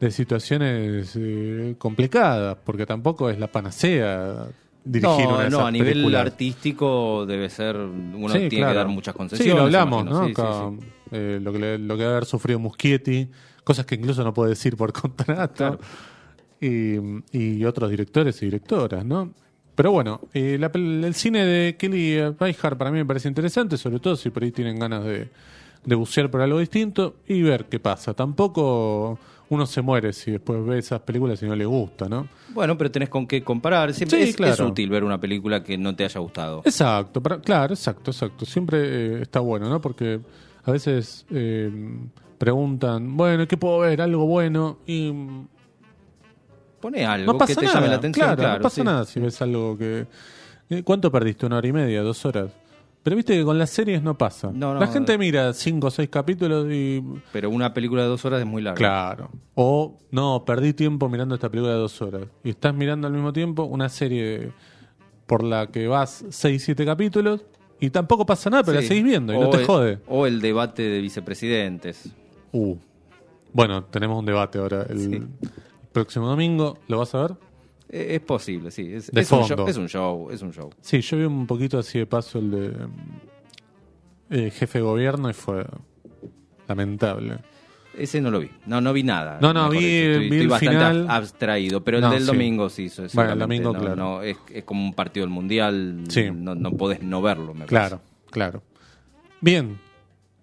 [0.00, 4.48] de situaciones eh, complicadas, porque tampoco es la panacea.
[4.90, 6.20] Dirigir no, una de no, esas a nivel películas.
[6.22, 9.52] artístico debe ser, uno Sí, tiene que dar muchas concesiones.
[9.52, 10.04] Sí, lo hablamos.
[10.04, 10.26] ¿no?
[10.26, 10.32] Sí,
[11.12, 13.28] eh, lo, que le- lo que debe haber sufrido Muschietti,
[13.64, 15.54] cosas que incluso no puede decir por contrato.
[15.54, 15.78] Claro.
[16.60, 16.96] Y,
[17.32, 19.30] y otros directores y directoras, ¿no?
[19.74, 24.00] Pero bueno, eh, la el cine de Kelly Reichardt para mí me parece interesante, sobre
[24.00, 25.28] todo si por ahí tienen ganas de,
[25.84, 28.12] de bucear por algo distinto y ver qué pasa.
[28.12, 29.20] Tampoco
[29.50, 32.28] uno se muere si después ve esas películas y no le gusta, ¿no?
[32.50, 33.92] Bueno, pero tenés con qué comparar.
[33.94, 34.52] Siempre Sí, es, claro.
[34.54, 36.62] es útil ver una película que no te haya gustado.
[36.64, 38.44] Exacto, para- claro, exacto, exacto.
[38.44, 38.78] Siempre
[39.18, 39.80] eh, está bueno, ¿no?
[39.80, 40.20] Porque
[40.64, 41.70] a veces eh,
[42.36, 44.00] preguntan, bueno, ¿qué puedo ver?
[44.02, 44.78] Algo bueno.
[44.86, 45.46] Y mm,
[46.80, 47.74] Pone algo no pasa que te nada.
[47.76, 48.24] llame la atención.
[48.26, 48.82] claro, Claro, no pasa sí.
[48.84, 50.06] nada si ves algo que...
[50.84, 51.46] ¿Cuánto perdiste?
[51.46, 52.02] ¿Una hora y media?
[52.02, 52.50] ¿Dos horas?
[53.02, 54.50] Pero viste que con las series no pasa.
[54.52, 55.18] No, no, la gente eh.
[55.18, 57.02] mira cinco o seis capítulos y...
[57.32, 58.76] Pero una película de dos horas es muy larga.
[58.76, 59.30] Claro.
[59.54, 62.22] O, no, perdí tiempo mirando esta película de dos horas.
[62.44, 64.50] Y estás mirando al mismo tiempo una serie
[65.26, 67.44] por la que vas seis, siete capítulos
[67.80, 68.84] y tampoco pasa nada, pero Sí.
[68.84, 69.98] la seguís viendo y no te el- jode.
[70.08, 72.10] O el debate de vicepresidentes.
[72.52, 72.76] Uh.
[73.52, 74.84] Bueno, tenemos un debate ahora.
[74.88, 75.22] El Sí.
[75.92, 77.34] próximo domingo, ¿lo vas a ver?
[77.90, 78.92] Eh, Es posible, sí.
[78.92, 79.56] Es, De es un fondo.
[79.56, 80.70] show, es un show, es un show.
[80.80, 82.72] Sí, yo vi un poquito así de paso el de
[84.30, 85.64] eh, jefe de gobierno y fue
[86.66, 87.38] lamentable.
[87.96, 88.50] Ese no lo vi.
[88.66, 89.38] No, no vi nada.
[89.40, 89.78] No, no, vi-.
[89.78, 91.06] Estoy, vi estoy el bastante final.
[91.08, 91.82] ab- abstraído.
[91.82, 92.26] Pero el del sí.
[92.26, 92.84] domingo sí.
[92.86, 93.96] eso- Bueno, el domingo, no, claro.
[93.96, 96.04] no, es, es como un partido del mundial.
[96.08, 96.26] Sí.
[96.32, 98.62] No, no podés no verlo, me Claro, claro.
[99.40, 99.78] Bien,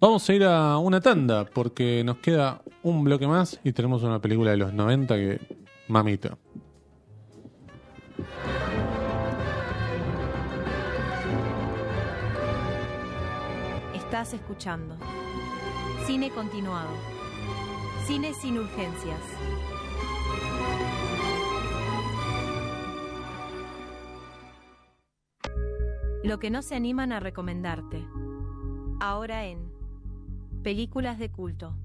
[0.02, 4.20] vamos a ir a una tanda porque nos queda un bloque más y tenemos una
[4.20, 5.40] película de los 90 que
[5.88, 6.38] mamita.
[14.16, 14.96] Estás escuchando.
[16.06, 16.88] Cine continuado.
[18.06, 19.20] Cine sin urgencias.
[26.24, 28.08] Lo que no se animan a recomendarte.
[29.02, 29.70] Ahora en
[30.64, 31.76] Películas de culto.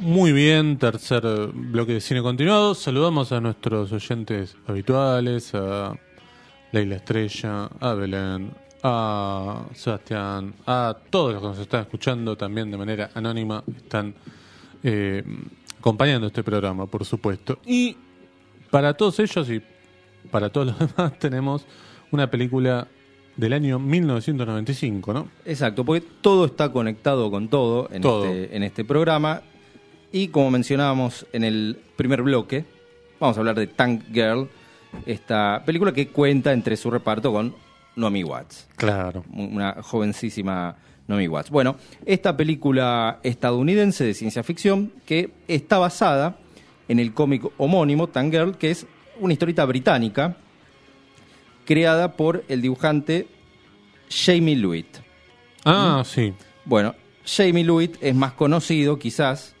[0.00, 1.22] Muy bien, tercer
[1.52, 2.74] bloque de cine continuado.
[2.76, 5.92] Saludamos a nuestros oyentes habituales, a
[6.70, 8.52] Leila Estrella, a Belén,
[8.84, 14.14] a Sebastián, a todos los que nos están escuchando también de manera anónima, están
[14.84, 15.24] eh,
[15.80, 17.58] acompañando este programa, por supuesto.
[17.66, 17.96] Y
[18.70, 19.60] para todos ellos y
[20.30, 21.66] para todos los demás tenemos
[22.12, 22.86] una película
[23.36, 25.28] del año 1995, ¿no?
[25.44, 28.26] Exacto, porque todo está conectado con todo en, Todo.
[28.26, 29.42] Este, en este programa.
[30.12, 32.64] Y como mencionábamos en el primer bloque,
[33.20, 34.48] vamos a hablar de Tank Girl,
[35.04, 37.54] esta película que cuenta entre su reparto con
[37.96, 39.24] Nomi Watts, Claro.
[39.32, 40.76] una jovencísima
[41.08, 41.50] Nomi Watts.
[41.50, 46.38] Bueno, esta película estadounidense de ciencia ficción que está basada
[46.88, 48.86] en el cómic homónimo Tank Girl, que es
[49.20, 50.36] una historieta británica
[51.66, 53.26] creada por el dibujante
[54.08, 54.98] Jamie Lewitt.
[55.66, 56.32] Ah, sí.
[56.64, 56.94] Bueno,
[57.26, 59.54] Jamie Lewitt es más conocido quizás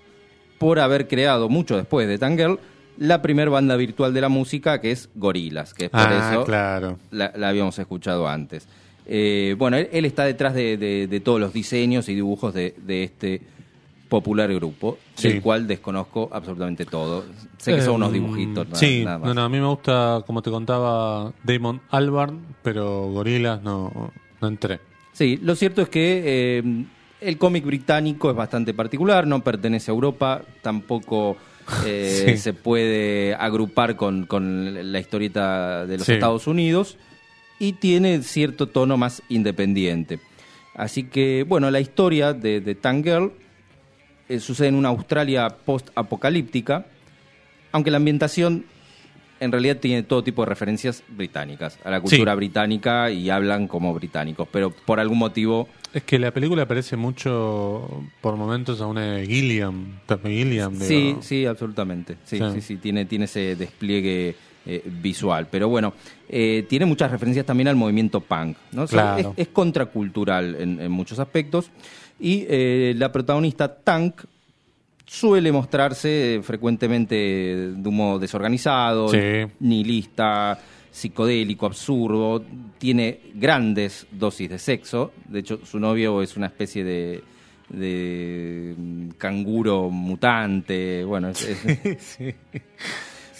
[0.58, 2.58] por haber creado mucho después de Tangirl
[2.98, 6.44] la primer banda virtual de la música que es Gorillaz, que es por Ah, eso
[6.44, 6.98] claro.
[7.12, 8.66] la, la habíamos escuchado antes.
[9.06, 12.74] Eh, bueno, él, él está detrás de, de- de todos los diseños y dibujos de,
[12.84, 13.40] de este
[14.08, 15.28] popular grupo, Sí.
[15.28, 17.24] del cual desconozco absolutamente todo.
[17.58, 19.28] Sé que son unos Eh, dibujitos, nada, sí, nada más.
[19.28, 24.48] no, no, a mí me gusta, como te contaba, Damon Albarn, pero Gorilas no, no
[24.48, 24.80] entré.
[25.12, 26.84] Sí, lo cierto es que eh,
[27.20, 31.36] el cómic británico es bastante particular, no pertenece a Europa, tampoco
[31.86, 32.36] eh, Sí.
[32.38, 36.12] se puede agrupar con, con la historieta de los Sí.
[36.14, 36.96] Estados Unidos
[37.58, 40.20] y tiene cierto tono más independiente.
[40.74, 43.32] Así que, bueno, la historia de, de Tank Girl
[44.28, 46.86] eh, sucede en una Australia post-apocalíptica,
[47.72, 48.64] aunque la ambientación
[49.40, 52.36] en realidad tiene todo tipo de referencias británicas, a la cultura Sí.
[52.36, 55.68] británica y hablan como británicos, pero por algún motivo...
[55.94, 57.88] Es que la película parece mucho,
[58.20, 60.74] por momentos, a una Gilliam, Gilliam.
[60.80, 61.22] Sí, digo.
[61.22, 62.16] sí, absolutamente.
[62.24, 62.44] Sí, Sí.
[62.54, 64.34] sí, sí, tiene, tiene ese despliegue
[64.66, 65.46] eh, visual.
[65.50, 65.94] Pero bueno,
[66.28, 68.56] eh, tiene muchas referencias también al movimiento punk.
[68.72, 68.82] ¿no?
[68.82, 69.34] O sea, Claro.
[69.36, 71.70] es, es contracultural en, en muchos aspectos.
[72.20, 74.22] Y eh, la protagonista Tank
[75.08, 79.18] suele mostrarse eh, frecuentemente de un modo desorganizado, Sí.
[79.60, 80.58] nihilista,
[80.90, 82.44] psicodélico, absurdo.
[82.78, 85.12] Tiene grandes dosis de sexo.
[85.26, 87.22] De hecho, su novio es una especie de
[87.68, 92.34] de mm, canguro mutante, bueno, es- es- Sí.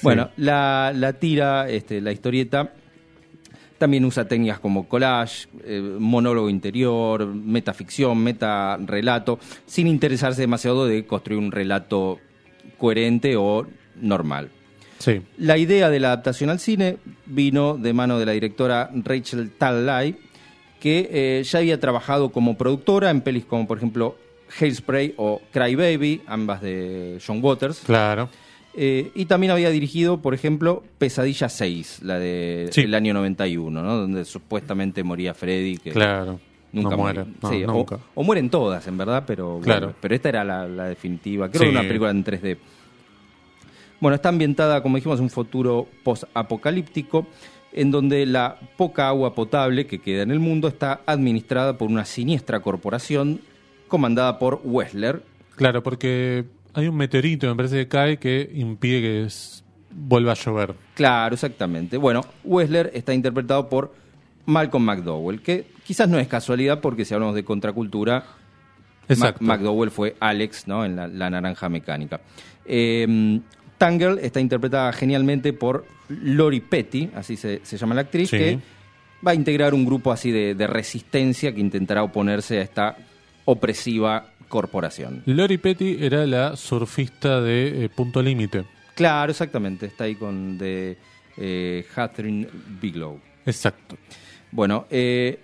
[0.03, 2.73] bueno, la, la tira, este, la historieta,
[3.79, 11.39] También usa técnicas como collage, eh, monólogo interior, metaficción, meta-relato, sin interesarse demasiado de construir
[11.39, 12.19] un relato
[12.77, 13.67] coherente o
[14.01, 14.51] normal.
[14.99, 15.23] Sí.
[15.37, 20.17] La idea de la adaptación al cine vino de mano de la directora Rachel Talalay,
[20.81, 24.17] que eh, ya había trabajado como productora en pelis como, por ejemplo,
[24.59, 27.83] Hairspray o Cry Baby, ambas de John Waters.
[27.85, 28.29] Claro.
[28.81, 32.83] Eh, y también había dirigido, por ejemplo, Pesadilla 6, la del Sí.
[32.83, 33.97] el año 91, ¿no?
[33.97, 35.79] donde supuestamente moría Freddy.
[35.79, 36.39] Que Claro.
[36.71, 37.25] Nunca no muere.
[37.25, 37.35] muere.
[37.43, 37.99] No, Sí, o- nunca.
[38.15, 39.95] O, mueren todas, en verdad, pero bueno, Claro.
[40.01, 41.49] pero esta era la, la definitiva.
[41.51, 41.67] Creo Sí.
[41.67, 42.59] que una película en 3D.
[44.01, 47.27] Bueno, está ambientada, como dijimos, en un futuro post-apocalíptico,
[47.73, 52.05] en donde la poca agua potable que queda en el mundo está administrada por una
[52.05, 53.41] siniestra corporación
[53.89, 55.23] comandada por Wessler.
[55.57, 56.45] Claro, porque
[56.75, 60.75] hay un meteorito, me parece que cae, que impide que es- vuelva a llover.
[60.95, 61.97] Claro, exactamente.
[61.97, 63.95] Bueno, Wessler está interpretado por
[64.47, 68.25] Malcolm McDowell, que quizás no es casualidad porque si hablamos de contracultura,
[69.09, 69.43] Exacto.
[69.43, 70.85] Mac- McDowell fue Alex, ¿no?
[70.85, 72.21] En la, la naranja mecánica.
[72.65, 73.41] Eh,
[73.79, 78.37] Tangle está interpretada genialmente por Lori Petty, así se, se llama la actriz, Sí.
[78.37, 78.59] que
[79.27, 82.97] va a integrar un grupo así de, de resistencia que intentará oponerse a esta
[83.45, 85.23] opresiva corporación.
[85.27, 88.65] Lori Petty era la surfista de eh, Punto Límite.
[88.95, 90.97] Claro, exactamente, está ahí con de
[91.37, 92.49] eh, Catherine
[92.81, 93.21] Bigelow.
[93.47, 93.97] Exacto.
[94.51, 95.39] Bueno, eh,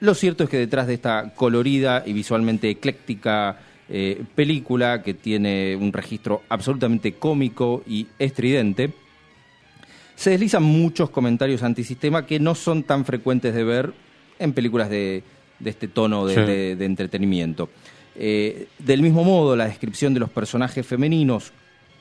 [0.00, 5.76] lo cierto es que detrás de esta colorida y visualmente ecléctica eh, película, que tiene
[5.76, 8.92] un registro absolutamente cómico y estridente,
[10.16, 13.92] se deslizan muchos comentarios antisistema que no son tan frecuentes de ver
[14.38, 15.22] en películas de,
[15.58, 16.40] de este tono de, Sí.
[16.40, 17.68] de- de entretenimiento.
[18.14, 21.52] Eh, del mismo modo, la descripción de los personajes femeninos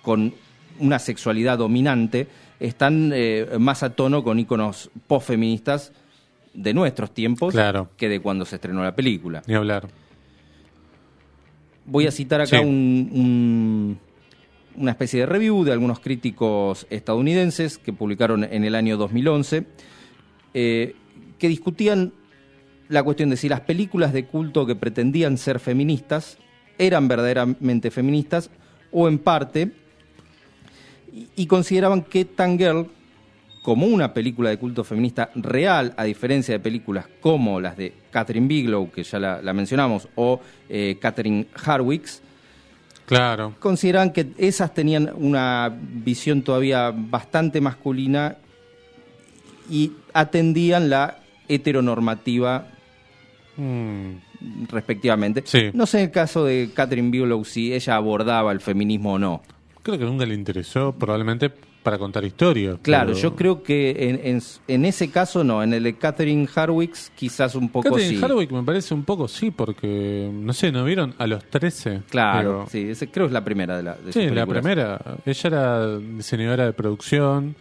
[0.01, 0.34] con
[0.80, 2.28] una sexualidad dominante
[2.59, 5.93] están eh, más a tono con íconos post-feministas
[6.53, 7.89] de nuestros tiempos Claro.
[7.97, 9.41] que de cuando se estrenó la película.
[9.47, 9.88] Ni hablar.
[11.86, 12.64] Voy a citar acá Sí.
[12.66, 13.99] un- un-
[14.76, 19.66] una especie de review de algunos críticos estadounidenses que publicaron en el año 2011,
[20.53, 20.95] eh,
[21.39, 22.14] que discutían
[22.91, 26.37] la cuestión de si las películas de culto que pretendían ser feministas
[26.77, 28.49] eran verdaderamente feministas
[28.91, 29.71] o en parte,
[31.13, 32.87] y, y consideraban que Tangirl,
[33.61, 38.47] como una película de culto feminista real, a diferencia de películas como las de Catherine
[38.47, 42.21] Bigelow, que ya la, la mencionamos, o eh, Catherine Harwicks,
[43.05, 43.55] Claro.
[43.59, 48.37] consideraban que esas tenían una visión todavía bastante masculina
[49.69, 51.19] y atendían la
[51.49, 52.67] heteronormativa
[53.58, 54.16] Mm,
[54.70, 55.43] respectivamente.
[55.45, 55.70] Sí.
[55.74, 59.41] No sé en el caso de Catherine Bigelow si ella abordaba el feminismo o no.
[59.84, 61.49] creo que nunca le interesó, probablemente
[61.82, 62.78] para contar historias.
[62.84, 66.47] Claro, pero- yo creo que en, en- en ese caso no, en el de Catherine
[66.54, 68.22] Harwicks quizás un poco Catherine sí.
[68.22, 71.16] Hardwick me parece un poco sí, porque, no sé, ¿no vieron?
[71.18, 72.04] A los 13.
[72.12, 75.02] Claro, Pero- sí, ese creo que es la primera de, la, de Sí, la primera.
[75.26, 77.56] Ella era diseñadora de producción,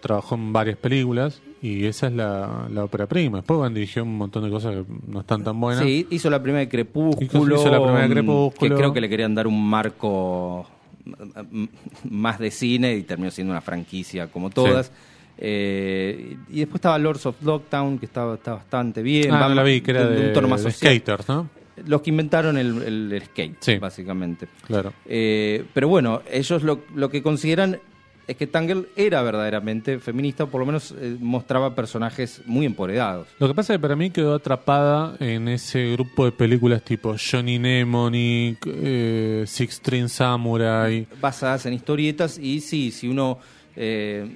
[0.00, 3.38] trabajó en varias películas y esa es la, la ópera prima.
[3.38, 5.82] Después bueno, dirigió un montón de cosas que no están tan buenas.
[5.84, 7.56] Sí, hizo la primera de Crepúsculo.
[7.56, 8.74] Hizo la primera de Crepúsculo.
[8.74, 10.66] Que creo que le querían dar un marco
[12.10, 14.86] más de cine y terminó siendo una franquicia como todas.
[14.86, 14.92] Sí.
[15.38, 19.32] Eh, y después estaba Lords of Dogtown, que estaba, está bastante bien.
[19.34, 20.94] Ah, Va no la vi, que era de de, un tono más de social.
[20.94, 21.48] skaters, ¿no?
[21.86, 23.76] Los que inventaron el, el- el skate, Sí.
[23.78, 24.48] básicamente.
[24.66, 24.94] Claro.
[25.04, 27.78] Eh, pero bueno, ellos lo, lo que consideran
[28.26, 33.28] es que Tangle era verdaderamente feminista, o por lo menos eh, mostraba personajes muy empoderados.
[33.38, 37.14] Lo que pasa es que para mí quedó atrapada en ese grupo de películas tipo
[37.18, 41.06] Johnny Mnemonic, eh, Six String Samurai.
[41.20, 43.38] basadas en historietas y sí, si uno
[43.76, 44.26] eh,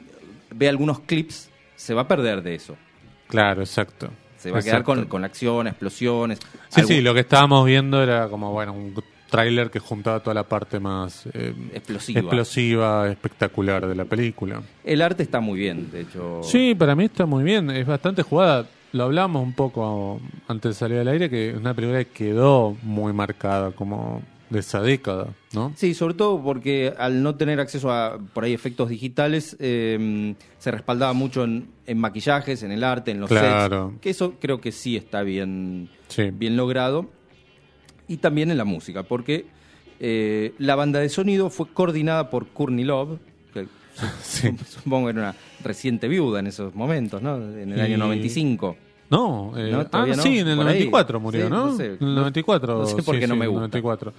[0.55, 2.77] ve algunos clips, se va a perder de eso.
[3.27, 4.11] Claro, exacto.
[4.37, 6.39] Se va a quedar con, con acción, explosiones.
[6.69, 8.95] Sí, sí, lo que estábamos viendo era como, bueno, un
[9.31, 12.21] tráiler que juntaba toda la parte más eh, Explosiva.
[12.21, 14.61] explosiva, espectacular de la película.
[14.85, 16.41] El arte está muy bien, de hecho.
[16.43, 18.67] Sí, para mí está muy bien, es bastante jugada.
[18.93, 22.77] Lo hablamos un poco antes de salir al aire, que es una película que quedó
[22.83, 24.21] muy marcada como
[24.51, 25.73] de esa década, ¿no?
[25.77, 30.71] Sí, sobre todo porque al no tener acceso a por ahí efectos digitales, eh, se
[30.73, 33.91] respaldaba mucho en, en maquillajes, en el arte, en los Claro.
[33.91, 34.01] sets.
[34.01, 36.31] Que eso creo que sí está bien, Sí.
[36.33, 37.09] bien logrado.
[38.11, 39.47] Y también en la música, porque
[40.01, 43.19] eh, la banda de sonido fue coordinada por Courtney Love,
[43.55, 43.67] que
[44.23, 44.51] Sí.
[44.69, 47.37] supongo que era una reciente viuda en esos momentos, ¿no?
[47.37, 48.77] En el Y- año 95.
[49.11, 50.75] No, eh, No, ah, no, sí, en el por ahí.
[50.85, 51.67] 94 murió, Sí, ¿no?
[51.67, 51.85] no sé.
[51.87, 52.79] en el No- 94.
[52.79, 53.61] no sé por sí, qué no me gusta.
[53.61, 54.13] 94.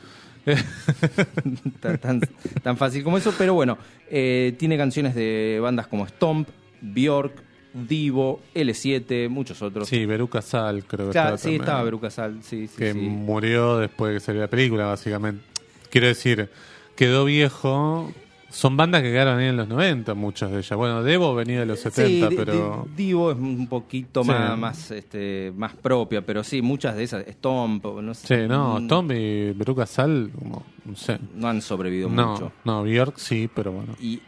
[1.79, 2.21] tan, tan,
[2.63, 3.77] tan fácil como eso, pero bueno,
[4.09, 6.47] eh, tiene canciones de bandas como Stomp,
[6.81, 7.33] Bjork,
[7.73, 9.87] Divo, L7, muchos otros.
[9.87, 12.93] Sí, Beruca Sal, creo que Claro, estaba sí, también, estaba Veruca Sal, sí, sí, Que
[12.93, 12.99] sí.
[12.99, 15.43] murió después de que salió la película, básicamente.
[15.89, 16.49] Quiero decir,
[16.95, 18.11] quedó viejo.
[18.49, 20.77] Son bandas que quedaron ahí en los 90, muchas de ellas.
[20.77, 22.85] Bueno, Devo venía de los 70, Sí, Di- pero.
[22.97, 24.27] Di- Divo es un poquito Sí.
[24.29, 28.27] más, más, este, más propia, pero sí, muchas de esas, Stomp, no sé.
[28.27, 31.17] Sí, no, mm, Tom y Beruca Sal, como, no sé.
[31.33, 32.51] No han sobrevivido No, mucho.
[32.65, 33.93] no, Bjork sí, pero bueno.
[34.01, 34.21] Y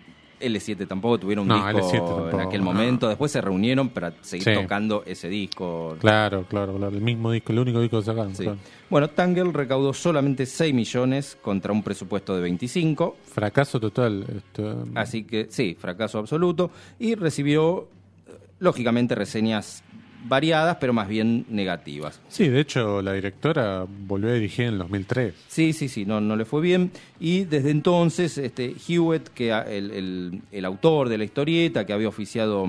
[0.43, 2.65] L7 tampoco tuvieron un No, disco L7 tampoco, en aquel no.
[2.65, 3.07] momento.
[3.07, 4.53] Después se reunieron para seguir Sí.
[4.61, 5.95] tocando ese disco.
[5.99, 6.93] Claro, claro, claro.
[6.95, 8.35] El mismo disco, el único disco que sacaron.
[8.35, 8.43] Sí.
[8.43, 8.57] claro.
[8.89, 13.17] Bueno, Tangle recaudó solamente 6 millones contra un presupuesto de 25.
[13.25, 14.25] Fracaso total.
[14.35, 14.63] este,
[14.95, 16.69] Así que sí, fracaso absoluto.
[16.99, 17.87] Y recibió,
[18.27, 19.83] eh, lógicamente, reseñas
[20.25, 22.19] variadas, pero más bien negativas.
[22.29, 25.33] Sí, de hecho, la directora volvió a dirigir en el 2003.
[25.47, 26.91] Sí, sí, sí, no, no le fue bien.
[27.19, 32.07] Y desde entonces, este, Hewitt, que el, el- el autor de la historieta, que había
[32.07, 32.63] oficiado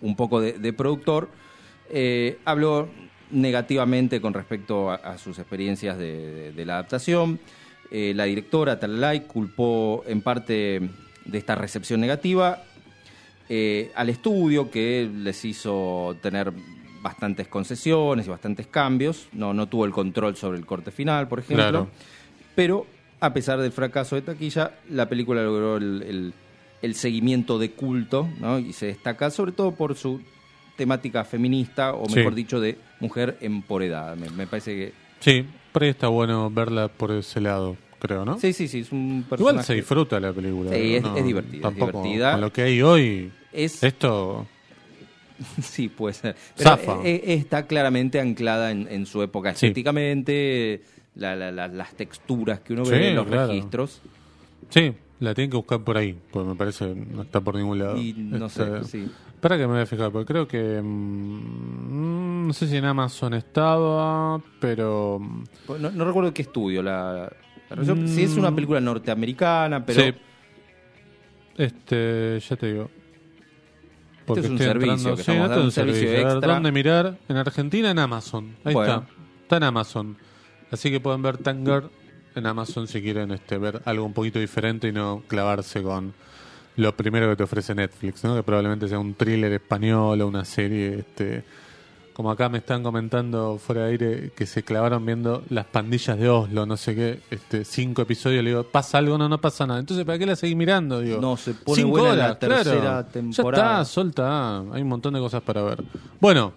[0.00, 1.28] un poco de, de productor,
[1.90, 2.88] eh, habló
[3.30, 7.38] negativamente con respecto a, a sus experiencias de, de- de la adaptación.
[7.90, 10.80] Eh, la directora, Talalay, culpó en parte
[11.24, 12.62] de esta recepción negativa
[13.48, 16.52] eh, al estudio que les hizo tener
[17.02, 19.28] bastantes concesiones y bastantes cambios.
[19.32, 21.64] No, no tuvo el control sobre el corte final, por ejemplo.
[21.64, 21.88] Claro.
[22.54, 22.86] Pero
[23.20, 26.32] a pesar del fracaso de taquilla, la película logró el, el-
[26.80, 28.60] el seguimiento de culto ¿no?
[28.60, 30.20] y se destaca sobre todo por su
[30.76, 32.14] temática feminista, o Sí.
[32.16, 34.14] mejor dicho, de mujer empoderada.
[34.14, 34.92] Me, me parece que...
[35.18, 38.38] Sí, por ahí está bueno verla por ese lado, creo, ¿no?
[38.38, 39.52] Sí, sí, sí, es un personaje...
[39.54, 40.70] Igual se disfruta la película.
[40.72, 41.16] Sí, es- ¿no?
[41.16, 42.30] es divertida, es Tampoco, divertida.
[42.32, 44.46] Con lo que hay hoy, Es, esto...
[45.62, 46.36] Sí, puede ser.
[46.56, 46.92] Pero Zafa.
[47.04, 49.66] eh, eh, está claramente anclada en, en su época Sí.
[49.66, 50.82] estéticamente,
[51.14, 53.46] la- la- la- las texturas que uno Sí, ve, los claro.
[53.48, 54.00] registros.
[54.70, 57.78] Sí, la tienen que buscar por ahí, porque me parece que no está por ningún
[57.78, 57.96] lado.
[57.96, 59.10] Y no Este, sé, sí.
[59.40, 60.80] Para que me voy a fijar, porque creo que...
[60.82, 65.18] mm, no sé si en Amazon estaba, pero...
[65.20, 66.82] mm, Pues No, no recuerdo qué estudio.
[66.82, 67.30] La,
[67.70, 67.84] la.
[68.08, 70.12] Sí, es una película norteamericana, pero Sí.
[71.56, 72.90] Este, ya te digo.
[74.34, 76.12] Este es un estoy servicio entrando- que sí, estamos este dando, es un servicio A
[76.12, 76.54] ver, extra.
[76.54, 77.18] ¿Dónde mirar?
[77.28, 78.56] En Argentina, en Amazon.
[78.64, 78.92] Ahí Bueno.
[78.94, 79.06] está.
[79.42, 80.16] Está en Amazon.
[80.70, 81.84] Así que pueden ver Tanger
[82.34, 86.12] en Amazon si quieren este, ver algo un poquito diferente y no clavarse con
[86.76, 88.36] lo primero que te ofrece Netflix, ¿no?
[88.36, 91.42] Que probablemente sea un thriller español o una serie, este,
[92.18, 96.28] como acá me están comentando fuera de aire que se clavaron viendo las pandillas de
[96.28, 99.16] Oslo, no sé qué, este, cinco episodios, le digo, ¿pasa algo?
[99.16, 99.78] No, no pasa nada.
[99.78, 101.00] Entonces, ¿para qué la seguís mirando?
[101.00, 103.06] Digo, No, se pone cinco buena la horas, tercera claro.
[103.06, 103.66] temporada.
[103.66, 105.84] Ya está, solta, hay un montón de cosas para ver.
[106.18, 106.52] Bueno,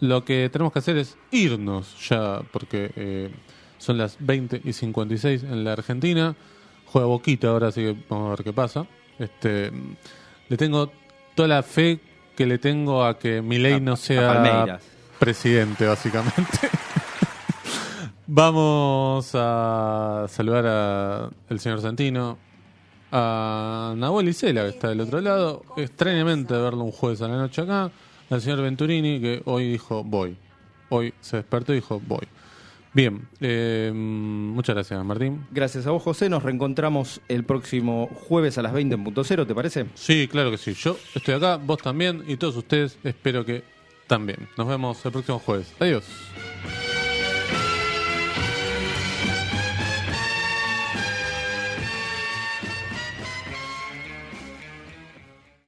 [0.00, 3.30] lo que tenemos que hacer es irnos ya, porque eh,
[3.76, 6.34] son las 20 y 56 en la Argentina.
[6.86, 8.86] Juega Boquita ahora, así que vamos a ver qué pasa.
[9.18, 9.70] Este,
[10.48, 10.90] le tengo
[11.34, 12.00] toda la fe
[12.38, 14.80] que le tengo a que Milei A- no sea Palmeiras.
[15.18, 16.70] presidente, básicamente.
[18.28, 22.38] Vamos a saludar a el señor Santino,
[23.10, 25.64] a Nahuel Isela, que está del otro lado.
[25.76, 27.90] Extrañamente verlo un jueves a la noche acá.
[28.30, 30.36] Al señor Venturini, que hoy dijo voy.
[30.90, 32.28] Hoy se despertó y dijo voy.
[32.94, 35.46] Bien, eh, muchas gracias, Martín.
[35.50, 36.28] gracias a vos, José.
[36.28, 39.86] Nos reencontramos el próximo jueves a las 20 en punto cero, ¿te parece?
[39.94, 40.72] Sí, claro que sí.
[40.74, 43.62] Yo estoy acá, vos también y todos ustedes espero que
[44.06, 44.48] también.
[44.56, 45.72] Nos vemos el próximo jueves.
[45.78, 46.04] Adiós.